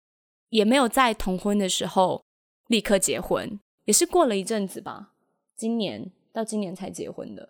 [0.48, 2.24] 也没有在同婚的时候
[2.66, 5.12] 立刻结婚，也是过了一阵子吧，
[5.57, 7.49] 今年到今年才结婚的，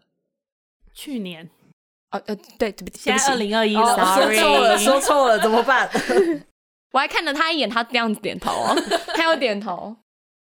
[0.94, 1.50] 去年，
[2.12, 5.90] 哦呃对，对不起，现在二零二一了，哦，sorry，说错了，说错了，怎么办？
[6.92, 8.76] 我还看了他一眼，他这样子点头哦，
[9.14, 9.96] 他要点头，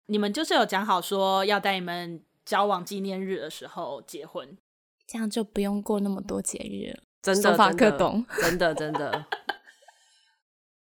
[0.06, 4.58] 你们就是有讲好说要在你们交往纪念日的时候结婚。
[5.08, 8.74] 这样就不用过那么多节日了，真的，手法克懂，真的。
[8.74, 9.12] 真的。
[9.12, 9.26] 真的。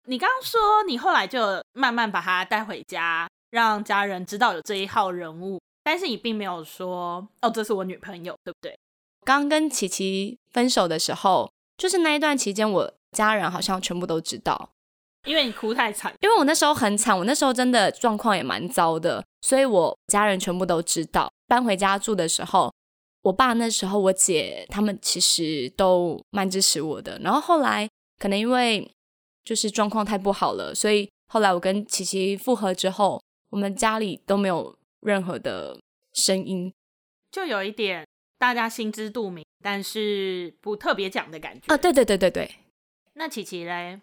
[0.06, 8.76] 你刚刚说你后来就慢慢把他带回家，让家人知道有这一号人物，但是你并没有说哦，这是我女朋友，对不对？
[9.24, 14.70] 刚跟琪琪分手的时候，就是那一段期间，我家人好像全部都知道，
[15.26, 21.30] 因为你哭太惨，因为我那时候很惨，我那时候真的状况也蛮糟的，所以我家人全部都知道。
[21.46, 22.72] 搬回家住的时候。
[23.24, 27.16] 我爸那时候，我姐他们其实都蛮支持我的。
[27.20, 27.88] 然后后来
[28.18, 28.90] 可能因为
[29.44, 35.78] 就是状况太不好了，所以后来我跟琪琪复合之后，我们家里都没有任何的
[36.14, 36.72] 声音，
[37.30, 38.06] 就有一点
[38.38, 41.72] 大家心知肚明，但是不特别讲的感觉。
[41.72, 42.50] 啊，对对对对对。
[43.12, 44.00] 那琪琪嘞？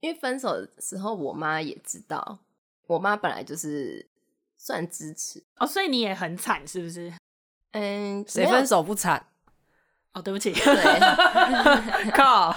[0.00, 2.38] 因为分手的时候，我妈也知道，
[2.86, 4.08] 我妈本来就是
[4.56, 7.12] 算支持哦，所以你也很惨，是不是？
[7.72, 9.26] 嗯，谁分手不惨？
[10.14, 12.56] 哦，对不起，对， 靠。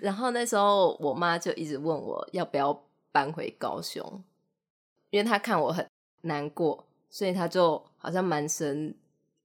[0.00, 2.76] 然后那时候我妈就一直问我要不要
[3.12, 4.24] 搬回高雄，
[5.14, 5.88] 因为他看我很
[6.22, 8.92] 难过，所以他就好像蛮生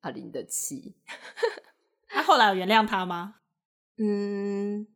[0.01, 0.95] 阿玲的气。
[2.09, 3.35] 她后来有原谅他吗？
[3.99, 4.87] 嗯，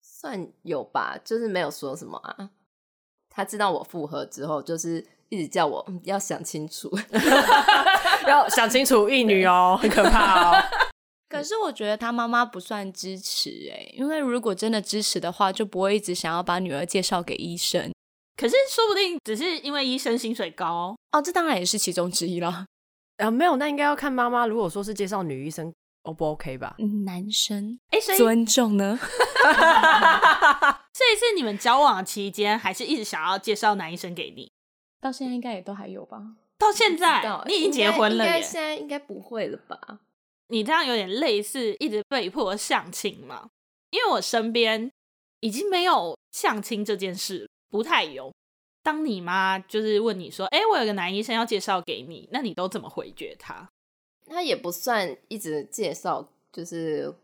[0.00, 2.50] 算有吧，就是没有说什么啊。
[3.30, 6.90] 他知道我复合之后，就是一直叫我要想清楚，
[8.26, 10.64] 要想清楚一女哦，很可怕哦。
[11.30, 17.92] 可是我觉得他妈妈不算支持哎，因为如果真的支持的话，就不会一直想要把女儿介绍给医生。
[18.42, 22.66] 可是说不定只是因为医生薪水高哦，这当然也是其中之一了。
[23.18, 24.48] 啊，没有，那应该要看妈妈。
[24.48, 26.74] 如果说是介绍女医生，O 不 OK 吧？
[27.04, 28.98] 男生哎，所以尊重呢？
[30.92, 34.50] 所以是你们交往期间，还是一直想要介绍男医生给你？
[35.00, 36.20] 到现在应该也都还有吧？
[36.58, 40.00] 到现在你已经结婚了耶，现在应该不会了吧？
[40.48, 43.50] 你这样有点类似一直被迫相亲嘛？
[43.90, 44.90] 因为我身边
[45.38, 48.30] 已经没有相亲这件事，不太有。
[48.82, 53.70] 当你妈就是问你说：“哎、欸，我有个男医生要介绍给你，那你都怎么回绝他？”
[54.28, 57.14] 他也不算一直介绍，就是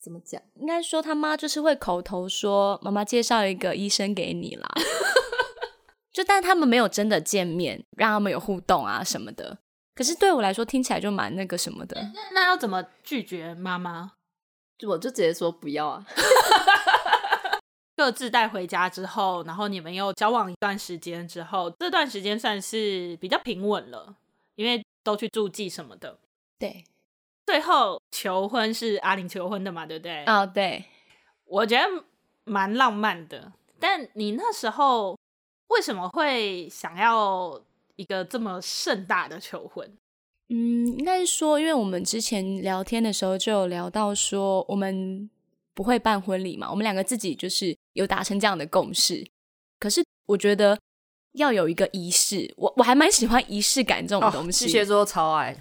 [0.00, 0.42] 怎么讲？
[0.54, 4.68] 应该说他妈就是会口头说：“妈妈介绍一个医生给你啦。”
[6.12, 9.58] 就但他们没有真的见面，让他们有互动啊什么的。
[9.94, 12.10] 可是对我来说，听起来就蛮那个什么的。
[12.14, 14.12] 那那要怎么拒绝妈妈？
[14.78, 16.06] 就我就直接说不要啊。
[17.96, 24.14] 各自带回家之后，然后你们又交往一段时间之后，这段时间算是比较平稳了，
[24.54, 26.18] 因为都去住记什么的。
[26.58, 26.84] 对，
[27.46, 30.24] 最后求婚是阿玲求婚的嘛，对不对？
[30.24, 30.84] 啊、oh，对，
[31.46, 32.04] 我觉得
[32.44, 33.52] 蛮浪漫的。
[33.80, 35.18] 但你那时候
[35.68, 37.60] 为什么会想要？
[37.96, 39.90] 一个这么盛大的求婚，
[40.50, 45.30] 嗯，应该是说，因为我们之前聊天的时候就有聊到说，我们
[45.76, 49.24] 不会办婚礼嘛，我们两个自己就是有达成这样的共识。
[49.78, 50.78] 可是我觉得
[51.34, 54.64] 要有一个仪式，我我还蛮喜欢仪式感这种东西。
[54.64, 55.54] 巨蟹座超爱，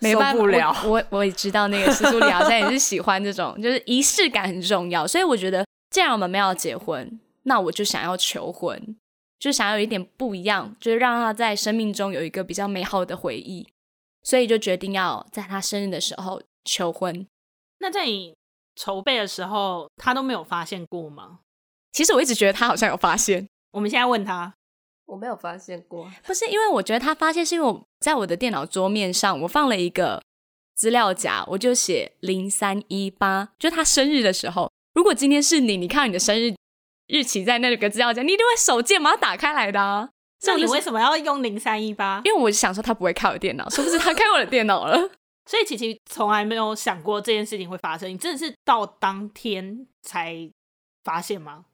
[0.00, 0.70] 没办不了。
[0.84, 5.06] 我我， 我也知道那个施朱莉好像也是喜欢这种，就是仪式感很重要。
[5.06, 8.96] 所以我觉得，既然我们没有要结婚，那我就想要求婚。
[9.38, 13.68] 就想要有一点不一样，就是让他在生命中有一个比较美好的回忆，
[14.24, 17.24] 所以就决定要在他生日的时候求婚。
[17.78, 18.34] 那在你
[18.78, 21.40] 筹备的时候，他都没有发现过吗？
[21.92, 23.46] 其实我一直觉得他好像有发现。
[23.72, 24.54] 我们现在问他，
[25.06, 26.08] 我没有发现过。
[26.24, 30.22] 不是因为我觉得他发现，是因为我在我的电脑桌面上我放了一个
[30.76, 34.70] 资料夹，我就写零三一八，就他生日的时候。
[34.94, 36.54] 如果今天是你，你看到你的生日。
[37.10, 40.10] 日期在那个资料夹，你一定会手贱把它打开来的啊！
[40.46, 42.20] 那你为什么要用零三一八？
[42.26, 45.10] 因为我想说他不会开我电脑，是不是他开我的电脑了？
[45.48, 50.48] 所以琪琪从来没有想过这件事情会发生，你真的是到当天才
[51.02, 51.64] 发现吗？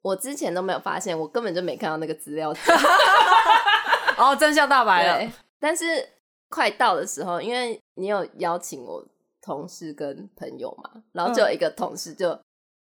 [0.00, 2.52] 我之前都没有发现，我根本就没看到那个资料。
[4.16, 5.32] 哦，真相大白了。
[5.60, 6.08] 但是
[6.48, 9.06] 快到的时候，因为你有邀请我
[9.40, 12.36] 同事跟朋友嘛，然后就有一个同事就。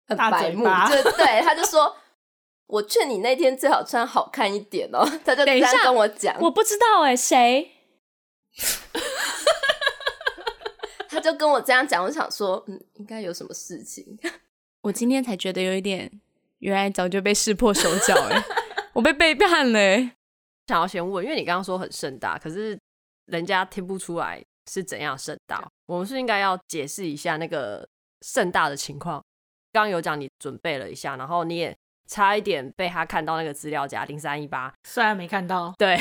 [0.08, 1.98] 很白目，就对，他就说
[2.70, 7.72] ：“我劝你那天最好穿好看一点哦。”他就这样跟我讲，我不知道哎，谁？
[11.16, 14.20] 他就跟我这样讲，我想说，嗯，应该有什么事情。
[14.84, 16.12] 我今天才觉得有一点，
[16.60, 18.44] 原来早就被识破手脚了，
[18.92, 19.80] 我被背叛了。
[20.68, 22.78] 想要先问，因为你刚刚说很盛大，可是
[23.28, 27.88] 人家听不出来是怎样盛大，我们是应该要解释一下那个
[28.22, 29.24] 盛大的情况。
[29.72, 31.74] 刚刚有讲你准备了一下，然后你也
[32.08, 35.98] 差一点被他看到那个资料夹零三一八，虽然没看到，对，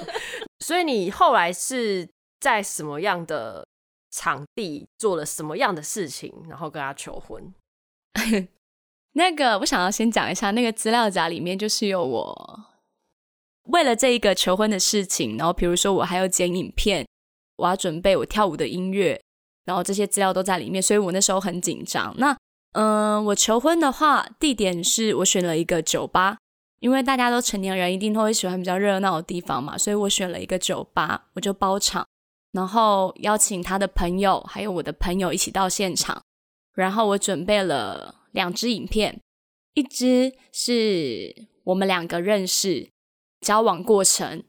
[0.64, 2.08] 所以你后来是
[2.40, 3.66] 在什么样的
[4.16, 7.52] 场地做了什么样的事情，然后跟他求婚？
[9.12, 12.64] 那个我想要先讲一下，那个资料夹里面就是有我
[13.64, 17.06] 为了这一个求婚的事情，然后比如说我还要剪影片，
[17.56, 19.20] 我要准备我跳舞的音乐，
[19.66, 22.14] 然后这些资料都在里面，所以我那时候很紧张。
[22.16, 22.34] 那
[22.72, 26.38] 嗯，我求婚的话，地点是我选了一个酒吧，
[26.80, 32.06] 因为大家都成年人，一定都会喜欢比较热闹的地方嘛，所以我选了一个酒吧，我就包场，
[32.56, 36.22] 然后邀请他的朋友还有我的朋友一起到现场，
[36.72, 39.20] 然后我准备了两支影片，
[39.74, 42.88] 一支是我们两个认识、
[43.42, 44.42] 交往过程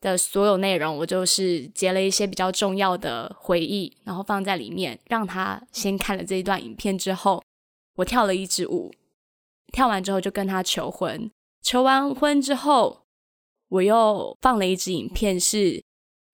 [0.00, 7.42] 的所有内容，我就是截了一些比较重要的回忆，然后放在里面，让他先看了这一段影片之后。
[7.96, 8.90] 我跳了一支舞，
[9.70, 11.30] 跳完之后就跟他求婚。
[11.60, 13.02] 求完婚之后，
[13.68, 15.84] 我又放了一支影片是，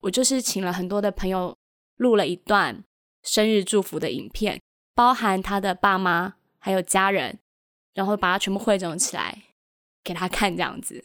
[0.07, 1.53] 我就是请了很多的朋友
[1.97, 2.81] 录了一段
[3.23, 4.61] 生日祝福的影片，
[4.95, 7.39] 包含他的爸妈还有家人，
[7.93, 9.43] 然后把它全部汇总起来
[10.05, 11.03] 给他看，这样子。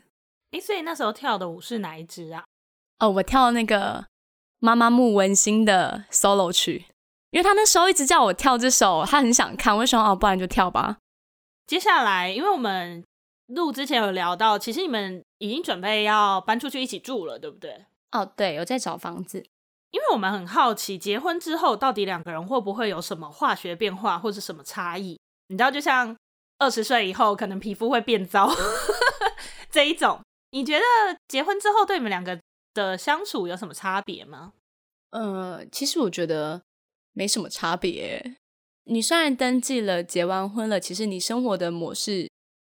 [0.53, 2.45] 诶，所以那时候跳的舞是哪一支啊？
[3.01, 4.07] 哦，我跳那个
[4.61, 6.87] 妈妈木文心的 solo 曲。
[7.31, 10.99] 因为他那时候一直叫我跳这首，他很想看，我就说哦，不然就跳吧。
[11.67, 13.03] 接下来，因为我们
[13.47, 17.87] 录之前有聊到，其实你们已经准备要搬出去一起住了，对不对？
[18.13, 19.45] 哦，对，有在找房子。
[19.91, 25.19] 因为我们很好奇，结婚之后到底两个人会不会有什么化学变化，或者什么差异？
[25.49, 26.17] 你知道，就像
[26.59, 28.51] 二十岁以后可能皮肤会变糟
[29.71, 30.21] 这一种，
[30.53, 30.85] 你觉得
[31.29, 32.41] 结婚之后对你们两个
[32.73, 34.55] 的相处有什么差别吗？
[35.11, 36.63] 呃，其实我觉得
[37.13, 38.37] 没什么差别。
[38.85, 42.31] 你虽然登记了，结完婚了，其实你生活的模式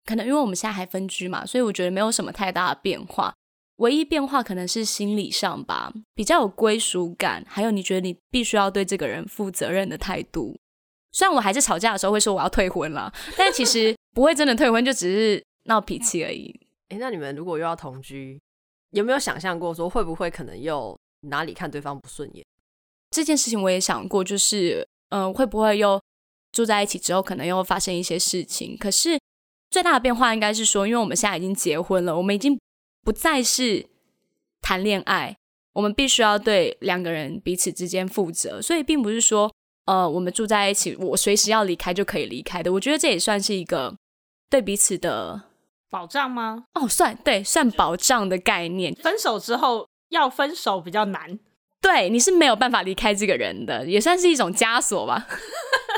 [0.04, 3.32] 可能因为我们现在还分居嘛，所以我觉得没有什么太大的变化。
[3.76, 10.56] 唯一变化可能是心理上吧，比较有归属感，还有你觉得你必须要对这个人负责任的态度。
[11.10, 16.54] 虽然我还是吵架的时候会说我要退婚了，但其实 不会真的退婚，就只是闹脾气而已。
[16.90, 18.40] 诶，那你们如果又要同居，
[18.90, 22.44] 有没有想象过说会不会可能又哪里看对方不顺眼？
[23.10, 26.00] 这件事情我也想过，就是嗯、呃，会不会又
[26.52, 28.76] 住在一起之后，可能又发生一些事情？
[28.78, 29.18] 可是
[29.70, 32.56] 最大的变化应该是说，因为我们现在已经结婚了，我们已经。
[33.04, 33.86] 不再是
[34.62, 35.36] 谈恋爱，
[35.74, 39.52] 我们必须要对两个人彼此之间负责，所以并不是说，
[39.84, 42.72] 呃，我们住在一起，我随时要离开就可以离开的。
[42.72, 43.94] 我觉得这也算是一个
[44.48, 45.42] 对彼此的
[45.90, 46.64] 保障吗？
[46.74, 48.94] 哦，算，对，算保障的概念。
[48.94, 51.38] 分手之后要分手比较难，
[51.80, 55.26] 对，你是没有办法离开这个人的，也算是一种枷锁吧。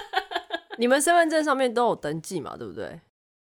[0.79, 2.57] 你们身份证上面都有登记嘛？
[2.57, 3.01] 对不对？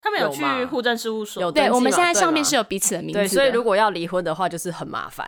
[0.08, 5.28] 他们有去户政事务所，有对，我们现在上面是有彼此的名字的，对，所以如果要离婚的话，就是很麻烦，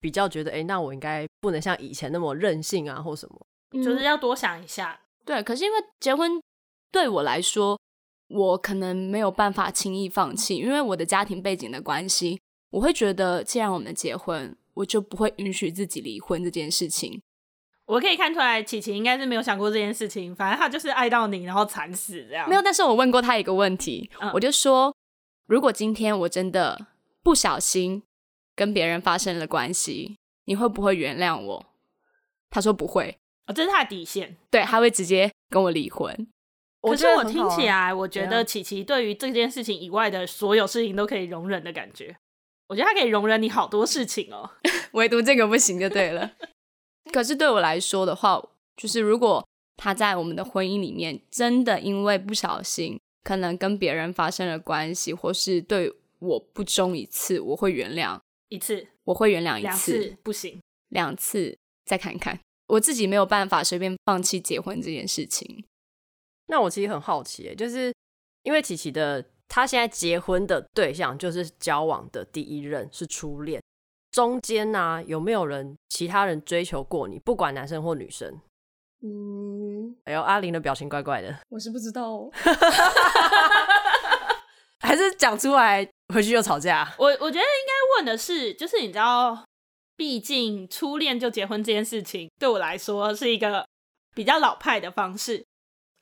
[0.00, 4.98] 比较觉得，哎，那我应该不能像以前那么任性啊，或什么，就是要多想一下。
[5.24, 6.40] 对，可是因为结婚
[6.90, 7.78] 对我来说，
[8.28, 17.22] 我可能没有办法轻易放弃，因为我的家庭背景的关系，我会觉得，既然我们结婚，我就不会允许自己离婚这件事情。
[17.86, 20.34] 我可以看出来，琪琪应该是没有想过这件事情。
[20.34, 22.48] 反正他就是爱到你，然后惨死这样。
[22.48, 24.94] 没有，但是我问过他一个问题，嗯、我就说，
[25.46, 26.86] 如果今天我真的
[27.22, 28.02] 不小心
[28.54, 30.16] 跟别人发生了关系，
[30.46, 31.66] 你会不会原谅我？
[32.50, 33.18] 他说不会。
[33.46, 34.36] 哦，这是他的底线。
[34.50, 36.26] 对，他会直接跟我离婚。
[36.82, 42.16] 可是我听起来，我觉得琪琪对于这件事情以外的所有事情都可以容忍的感觉。
[42.68, 44.50] 我觉得他可以容忍你好多事情哦，
[44.92, 46.32] 唯独这个不行就对了。
[47.12, 48.42] 可是对我来说的话，
[48.76, 49.46] 就是如果
[49.76, 62.38] 他在我们的婚姻里面真的因为不小心，可能跟别人发生了关系，或是对我不忠一次，我会原谅一次，我会原谅一次，两次不行，两次再看看。
[62.68, 65.64] 我自己没有办法随便放弃结婚这件事情。
[66.48, 67.92] 那我其实很好奇，就是
[68.42, 73.62] 因为琪琪的他现在结婚的对象就是交往的第一任是初恋。
[74.16, 77.18] 中间呢、啊，有没有人其他人追求过你？
[77.18, 78.40] 不管男生或女生。
[79.02, 81.38] 嗯，哎呦，阿玲的表情怪怪的。
[81.50, 82.30] 我是不知道哦，
[84.80, 86.94] 还是讲出来回去又吵架。
[86.96, 89.44] 我我觉得应该问的是，就是你知道，
[89.98, 93.66] 毕竟初恋就结婚这件事情，对我来说是一个
[94.14, 95.44] 比较老派的方式。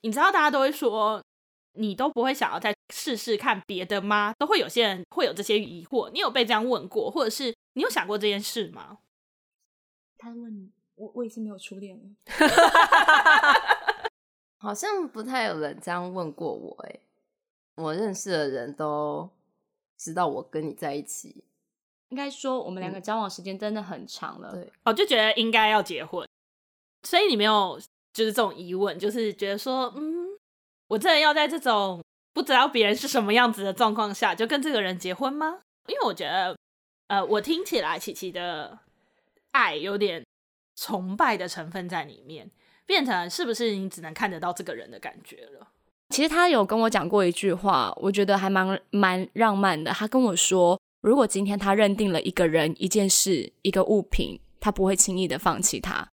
[0.03, 1.21] 你知道，大家都会说。
[1.77, 4.33] 你都不会想要再试试看别的吗？
[4.39, 6.09] 都会有些人会有这些疑惑。
[6.11, 8.97] 你有被这样问过，或者是你有想过这件事吗？
[10.17, 12.03] 他问你，我我已经没有初恋了，
[14.57, 16.75] 好像不太有人这样问过我。
[16.87, 16.99] 哎，
[17.75, 19.29] 我认识的人都
[19.97, 21.43] 知道我跟你在一起，
[22.09, 24.51] 应该说我们两个交往时间真的很长了。
[24.53, 26.27] 嗯、对，哦，就觉得应该要结婚，
[27.03, 27.79] 所以你没有
[28.13, 30.25] 就是这种疑问，就是觉得说，嗯。
[30.87, 31.99] 我真的要在这种
[32.31, 35.61] 不知道别人是什么样子的状况下就跟这个人结婚吗？
[35.87, 36.55] 因为我觉得，
[37.07, 38.79] 呃，我听起来琪琪的
[39.51, 40.25] 爱有点
[40.75, 42.49] 崇拜的成分在里面，
[42.85, 45.67] 变成是不是你只能看得到这个人的感觉了？
[46.09, 49.91] 其实他有跟我讲过一句话，我觉得还蛮蛮浪漫的。
[49.91, 56.07] 他跟我说，如果今天他认定了一个人、一件事、一个物品，他不会轻易的放弃他，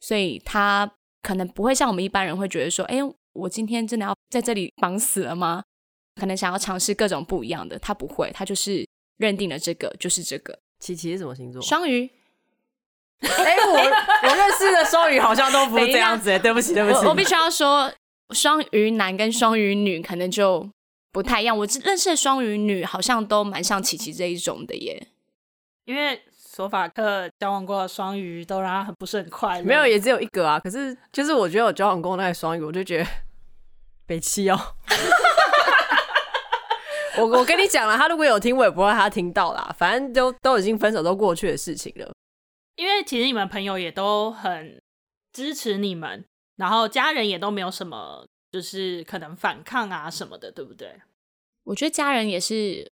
[0.00, 0.90] 所以他
[1.22, 2.98] 可能不会像我们一般人会觉得说，哎。
[3.32, 5.62] 我今天真的要在这里绑死了吗？
[6.16, 8.84] 可能想要尝试各种不一样的，他不会，他就是
[9.20, 10.58] 认定了这个就是这个。
[10.80, 11.62] 琪琪是什么星座？
[11.62, 12.10] 双鱼。
[13.20, 16.36] 哎、欸，我我认识的双鱼好像都不是这样子。
[16.40, 17.92] 对不起，对不起，我，我必须要说，
[18.30, 20.68] 双鱼男跟双鱼女可能就
[21.12, 21.56] 不太一样。
[21.56, 25.06] 我认识的双鱼女好像都蛮像琪琪这一种的耶，
[25.84, 26.22] 因为。
[26.52, 30.58] 索法克交往过的双鱼都让他很不是很快乐，没有，也只有一个啊。
[30.58, 33.06] 可是就是我觉得我交往过那个双鱼，我就觉得
[34.04, 34.58] 北七哦。
[37.18, 39.74] 我我跟你讲了，他如果有听，我也不会让他听到啦。
[39.78, 42.12] 反正都都已经分手，都过去的事情了。
[42.76, 44.80] 因为其实你们朋友也都很
[45.32, 46.24] 支持你们，
[46.56, 50.94] 然后家人也都没有什么就是可能反抗啊什么的，对不对？
[51.64, 52.90] 我觉得家人也是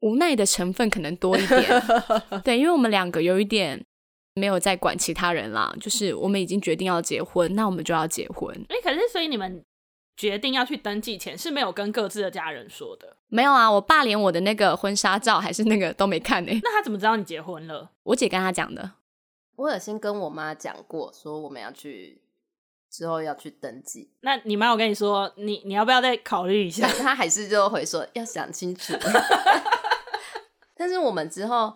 [0.00, 1.62] 无奈的成分可能多一点，
[2.44, 3.82] 对，因为我们两个有一点
[4.34, 8.54] 没有在管其他人啦，就是我们已经决定要结婚，那我们就要结婚。
[8.68, 9.62] 哎，可是所以你们
[10.18, 13.16] 决定要去登记前是没有跟各自的家人说的？
[13.28, 16.52] 没有啊，我爸连我的那个婚纱照还是那个都没看呢。
[16.62, 17.92] 那他怎么知道你结婚了？
[18.02, 18.92] 我姐跟他讲的。
[19.56, 22.20] 我有先跟我妈讲过，说我们要去。
[22.90, 26.88] 之后要去登记，那你妈我跟你说，你你要不要再考虑一下？
[26.88, 28.94] 她还是就会说要想清楚。
[30.74, 31.74] 但是我们之后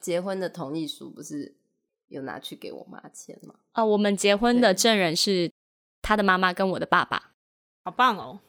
[0.00, 1.54] 结婚的同意书不是
[2.08, 3.56] 有拿去给我妈签吗？
[3.72, 5.52] 啊、哦，我们结婚的证人是
[6.00, 7.33] 他的妈妈跟我的爸爸，
[7.84, 8.40] 好棒哦。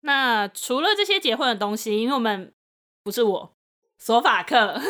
[0.00, 2.52] 那除了这些结婚的东西，因为我们
[3.02, 3.52] 不是我
[3.98, 4.78] 索法克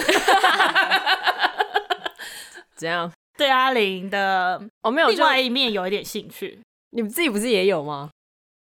[2.77, 3.11] 怎样？
[3.37, 6.61] 对阿玲的哦，没有另外一面有一点兴趣。
[6.91, 8.11] 你们自己不是也有吗？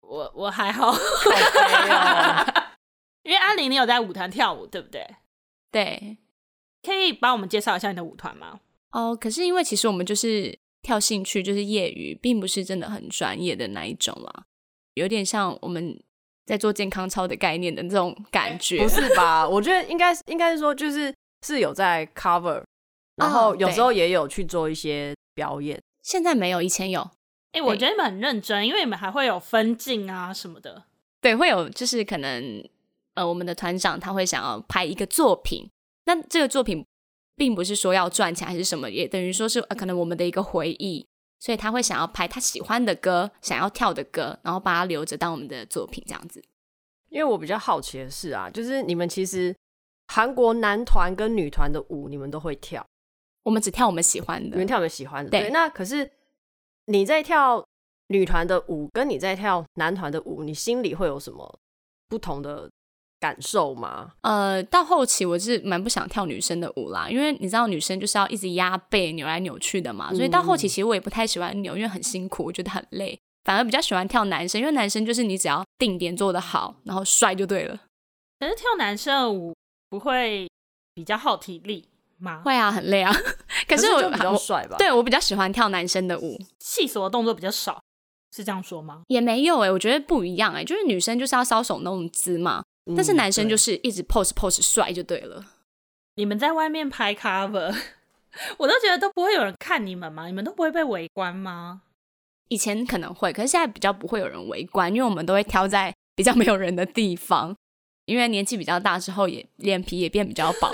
[0.02, 0.92] 我我还好，
[3.24, 5.06] 因为阿玲你有在舞团跳舞，对不对？
[5.72, 6.18] 对，
[6.82, 8.60] 可以帮我们介绍一下你的舞团吗？
[8.92, 14.44] 哦，可是因为其实我们就是跳兴趣，就是业余，并不是真的很专业的那一种啦，
[14.98, 15.98] 有点像我们
[16.46, 19.48] 在做健康操的概念的那种感觉，不是吧？
[19.50, 21.14] 我觉得应该是应该是说，就是
[21.46, 22.64] 是有在 cover。
[23.16, 27.02] 然后有时候也有去做一些表演，现在没有，以前有。
[27.54, 30.84] 哎、欸，我觉得你们很认真，因为你们还会有分镜啊什么的。
[31.20, 32.64] 对，会有，就是可能
[33.16, 35.68] 呃，我们的团长他会想要拍一个作品，
[36.06, 36.86] 那这个作品
[37.36, 41.08] 并不是说要赚钱还是什么，也等于说是、呃、可能我们的一个回忆，
[41.40, 46.44] 所以他会想要拍他喜欢的歌，想要跳的歌，然后把它留着当我们的作品这样子。
[47.10, 49.56] 因为我比较好奇的是啊，就是你们其实
[50.08, 52.86] 韩国男团跟女团的舞，你们都会跳。
[53.44, 55.32] 我们只跳我们喜欢的，你们跳我们喜欢的。
[55.32, 56.12] 对，对，那可是
[56.88, 57.66] 你在跳
[58.08, 61.60] 女团的舞，跟你在跳男团的舞，你心里会有什么
[62.10, 62.70] 不同的
[63.20, 64.12] 感受吗？
[64.22, 77.80] 呃，到后期我是蛮不想跳女生的舞啦，因为你知道女生就是要一直压背、扭来扭去的嘛，所以到后期其实我也不太喜欢扭，因为很辛苦，我觉得很累，反而比较喜欢跳男生，因为男生就是你只要定点做得好，然后帅就对了。
[78.40, 79.56] 可是跳男生的舞
[79.90, 80.48] 不会
[80.94, 81.88] 比较耗体力
[82.20, 82.42] 吗？
[82.46, 83.12] 会啊，很累啊。
[83.68, 84.78] 可是我是比较帅吧？
[84.80, 87.82] 对，我比较喜欢跳男生的舞，细琐的动作比较少，
[88.36, 89.02] 是这样说吗？
[89.08, 92.66] 也没有哎、欸，我觉得不一样哎、欸，就是女生就是要搔首弄姿嘛，嗯、
[92.96, 95.44] 但是男生就是一直 pose pose 帅就对了。
[96.16, 97.76] 你们在外面拍 cover，
[98.58, 100.28] 我都觉得都不会有人看你们吗？
[100.28, 101.82] 你们都不会被围观吗？
[102.50, 107.56] 以前可能会，可是现在比较不会有人围观，因为我们都会挑在比较没有人的地方，
[108.06, 110.72] 因为年纪比较大之后也脸皮也变比较薄。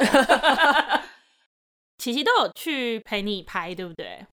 [1.98, 4.26] 琪琪都有去陪你拍，对不对？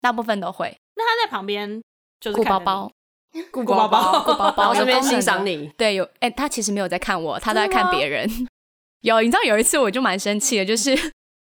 [0.00, 0.76] 大部分都会。
[0.96, 1.80] 那他在旁边
[2.20, 2.92] 就是顾包包，
[3.50, 5.68] 顾包包，顾包包， 顺便欣赏你。
[5.76, 8.28] 对，有哎、欸，他其实没有在看我，他都在看别人。
[9.02, 10.96] 有，你知道有一次我就蛮生气的，就是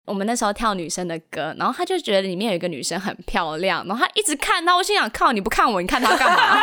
[0.06, 6.62] 我们那时候跳女生的歌，然后他就觉得里面有一个女生很漂亮，然后他一直看，她我心想，靠，你不看我，你看他干嘛？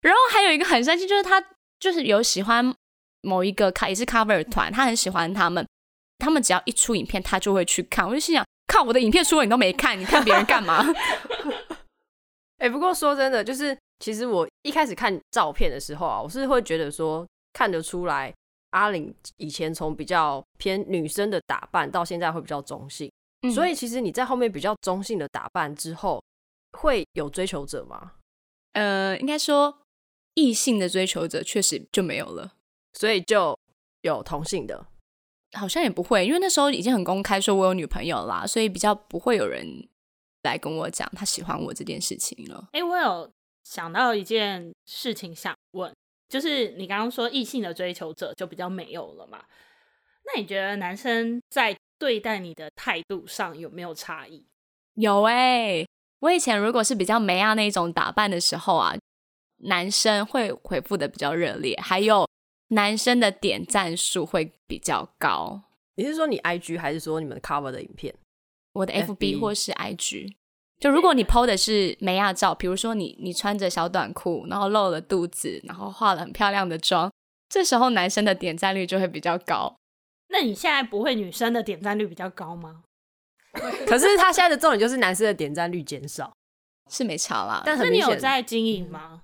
[0.00, 1.42] 然后还有一个很生气，就是他
[1.80, 2.74] 就是有喜欢
[3.22, 5.66] 某一个卡也是 cover 团，他很喜欢他们。
[6.18, 8.06] 他们只要一出影片，他就会去看。
[8.06, 10.86] 我就心想，靠，我的影片出了你都没看，你看别人干嘛？
[12.58, 18.32] 哎、欸，不过说真的，就是其实我一开始看照片的时候啊，我是会觉得说看得出来
[18.70, 23.10] 阿玲以前从比较偏女生的打扮，到现在会比较中性。
[23.42, 26.22] 嗯、所以其实你在后面比较中性的打扮之后，
[26.78, 28.12] 会有追求者吗？
[28.72, 29.82] 呃，应该说
[30.34, 32.54] 异性的追求者确实就没有了，
[32.94, 33.58] 所以就
[34.02, 34.86] 有同性的。
[35.52, 39.86] 好像也不会，因为那时候已经很公开说我有女朋友啦，所以比较不会有人
[40.44, 42.68] 来跟我讲他喜欢我这件事情了。
[42.72, 43.30] 哎、欸，我有
[43.64, 45.92] 想到一件事情想问，
[46.28, 49.44] 就是你刚刚说异性的追求者就比较没有了嘛？
[50.26, 54.46] 那你觉得男生在对待你的态度上有没有差异？
[54.94, 55.34] 有哎、
[55.66, 55.88] 欸，
[56.20, 58.94] 我以前如果是比较美亚那种打扮的时候啊，
[59.64, 62.28] 男生会回复的比较热烈，还有。
[62.68, 65.62] 男生的点赞数会比较高。
[65.96, 68.12] 你是说你 IG 还是说你们 cover 的影片？
[68.74, 70.34] 我的 FB 或是 IG。
[70.78, 77.10] 就如果你 PO 的是美亚照，比如说你你穿着小短裤，然后露了肚子，然后化了很漂亮的妆，
[77.48, 79.74] 这时候男生的点赞率就会比较高。
[80.28, 82.82] 那你现在不会女生的点赞率比较高吗？
[83.86, 86.32] 可是他现在的重点就是男生的点赞率减少，
[86.90, 87.62] 是没差啦。
[87.64, 89.22] 但是你有在经营吗？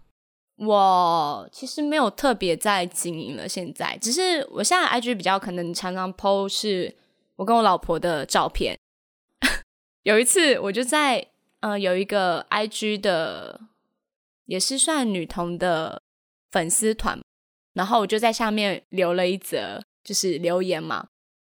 [0.57, 6.95] 我其实没有特别在经营了，现在只是我现在 IG 比较可能常常 PO 是
[7.37, 8.79] 我跟我老婆的照片。
[10.03, 11.27] 有一次我就在
[11.61, 13.61] 呃有一个 IG 的
[14.47, 16.03] 也是算女同的
[16.51, 17.21] 粉丝团，
[17.75, 21.07] 然后我就在下面留了一则就是留言嘛，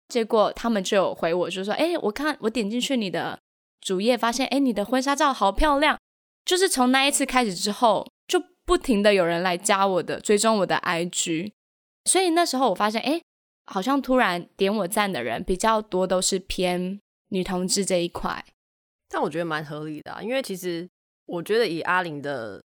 [0.07, 3.39] 结果他们就有回我，就说：“哎，我看我点进去你的
[3.79, 5.97] 主页，发现哎你的婚纱照好漂亮。”
[6.43, 11.51] 就是从那一次开始之后，就不停的有人来加我的追踪我的 IG，
[12.05, 13.21] 所以那时候我发现，哎，
[13.67, 18.43] 好像突然点我赞的人比较多，都是偏女同志这一块。
[19.11, 20.87] 但我觉得蛮合理的啊，因为其实
[21.25, 22.61] 我觉得以阿玲的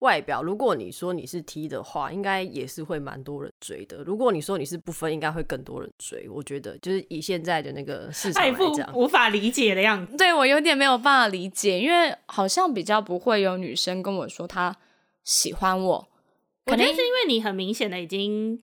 [0.00, 4.04] 外表，如果你说你是 T 的话，应该也是会蛮多人追的。
[4.04, 6.28] 如果你说你是不分，应该会更多人追。
[6.28, 10.18] 我觉得就是以现在的那个市场来讲，无法理解的样子。
[10.18, 14.76] 对，我有点没有办法理解，因为好像比较不会有女生跟我说她
[15.24, 16.08] 喜欢我。
[16.66, 18.60] 可能是因为你很明显的已经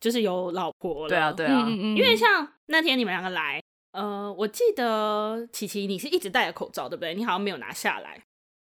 [0.00, 1.08] 就是有老婆了。
[1.08, 1.62] 对啊，对啊。
[1.64, 3.62] 嗯嗯嗯，因为像那天你们两个来。
[3.92, 7.14] 呃，我记得琪琪你是一直戴着口罩，对不对？
[7.14, 8.22] 你好像没有拿下来。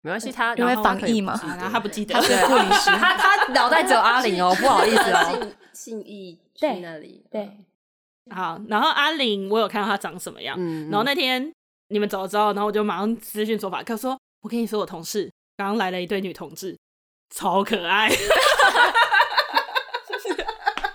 [0.03, 2.15] 没关系，他因为防疫嘛，然后他不记得。
[2.19, 5.53] 他是护理师，他他脑袋只有阿玲哦， 不好意思哦。
[5.75, 7.51] 信义 去那里，对。
[8.35, 10.57] 好，然后阿玲，我有看到她长什么样。
[10.59, 10.89] 嗯。
[10.89, 11.53] 然后那天
[11.89, 16.79] 你们走了之后，然后我就马上私讯说法克说：“我跟你说，我同事刚刚来了一对女同志，
[17.35, 18.09] 超可爱。”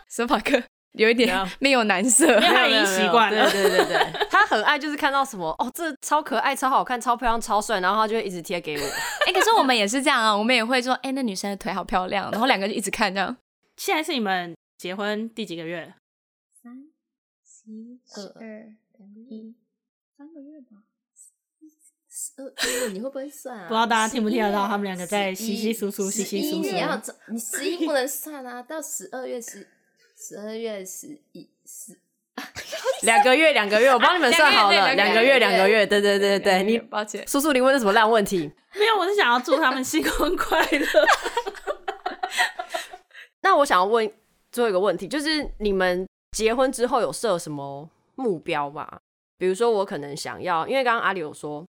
[0.10, 0.64] 说法克。
[0.98, 3.50] 有一点没有男色，因为他已经习惯了。
[3.52, 8.84] 对对对对， 他很爱，就是看到什么哦，这超可爱、超好看、超漂亮、超帅，然后他就会一直贴给我。
[9.28, 13.36] 哎、欸，可是我们也是这样啊，我们也会说，哎、欸，那女生的腿好漂亮，然后两个就一直看这样。
[13.78, 15.94] 现在是你们结婚第几个月？
[16.64, 16.86] 三、
[17.44, 18.74] 七、二、
[19.30, 19.56] 一，
[20.18, 20.84] 三个月吧。
[22.10, 23.68] 十二，你会不会算啊？
[23.68, 26.72] 不知道大家听不听得到，他们两个在稀稀疏疏、稀稀疏疏。
[26.72, 29.68] 你要你十一不能算啊，到十二月十。
[30.28, 31.96] 十二月十一十，
[33.06, 38.52] 两个月，两个月，我帮你们算好了，两个月，两个月，对对对对，你抱歉，叔叔，你问的什么烂问题？
[38.74, 40.88] 没有，我是想要祝他们新婚快乐。
[43.44, 44.12] 那我想要问
[44.52, 49.00] 最后一个问题，就是你们结婚之后有设什么目标吗？
[49.38, 51.64] 比如说，我可能想要，因为刚刚阿里有说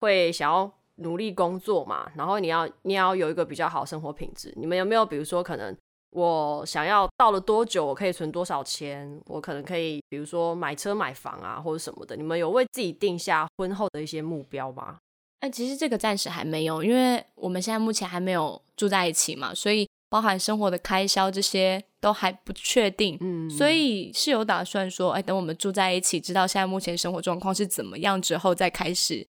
[0.00, 5.76] 会想要努力工作嘛，然后你要你要有一个比较好生活品质，你们有没有比如说可能？
[6.10, 9.20] 我想要到了多久，我可以存多少钱？
[9.26, 12.16] 我可能可以，比如说买车买房啊，或者什么的。
[12.16, 14.98] 你们有为自己定下婚后的一些目标吗？
[15.40, 23.16] 哎，其实这个暂时还没有，因为我们现在目前还没有住在一起嘛，所以包含生活的开销这些都还不确定。
[23.20, 29.28] 嗯，所以是有打算说，哎，等我们住在一起，知道现在目前生活状况是怎么样之后，再开始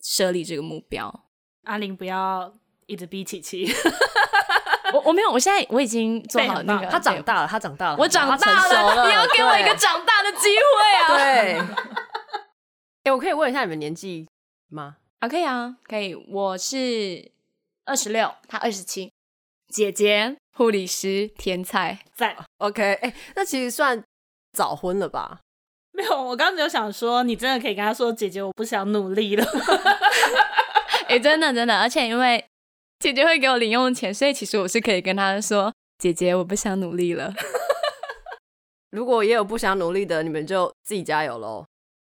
[0.00, 1.24] 设立这个目标。
[1.64, 2.54] 阿玲，不要
[2.86, 3.66] 一直逼琪琪。
[5.00, 6.86] 我我没有，我现在我已经做好那个。
[6.86, 11.16] 他长大了，他长大了，我长大了，了你要给我一个长大的机会啊！
[11.16, 11.58] 对。
[11.58, 14.28] 哎、欸，我可以问一下你们年纪
[14.68, 14.96] 吗？
[15.20, 16.14] 啊，可以啊，可以。
[16.14, 17.30] 我是
[17.84, 19.10] 二十六，他二十七。
[19.72, 22.36] 姐姐，护理师，天才，在。
[22.58, 24.02] OK，哎、欸，那其实算
[24.52, 25.38] 早婚了吧？
[25.92, 29.44] 没有，我刚刚只有想说，你真的可以跟他说，姐姐，我不想努力了。
[31.06, 32.44] 哎、 欸，真的真的，而且因为。
[33.00, 37.32] 姐姐会给我零用钱，所以其实我是可以跟她说：“姐姐，我不想努力了。
[38.92, 41.64] ”如果也有不想努力的，你们就自己加油喽。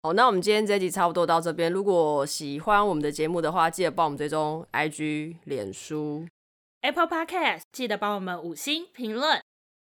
[0.02, 1.72] 好，那我们今天这集差不多到这边。
[1.72, 6.24] 如果喜欢我们的节目的话，记得帮我们追踪 IG、脸书、
[6.82, 9.42] Apple Podcast，记得帮我们五星评论。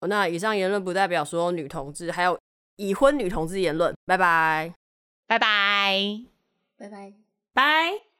[0.06, 2.38] 那以上言论不代表所有女同志，还有
[2.76, 3.92] 已婚女同志言论。
[4.06, 4.72] 拜拜，
[5.26, 6.20] 拜拜，
[6.78, 7.12] 拜拜，
[7.52, 8.13] 拜。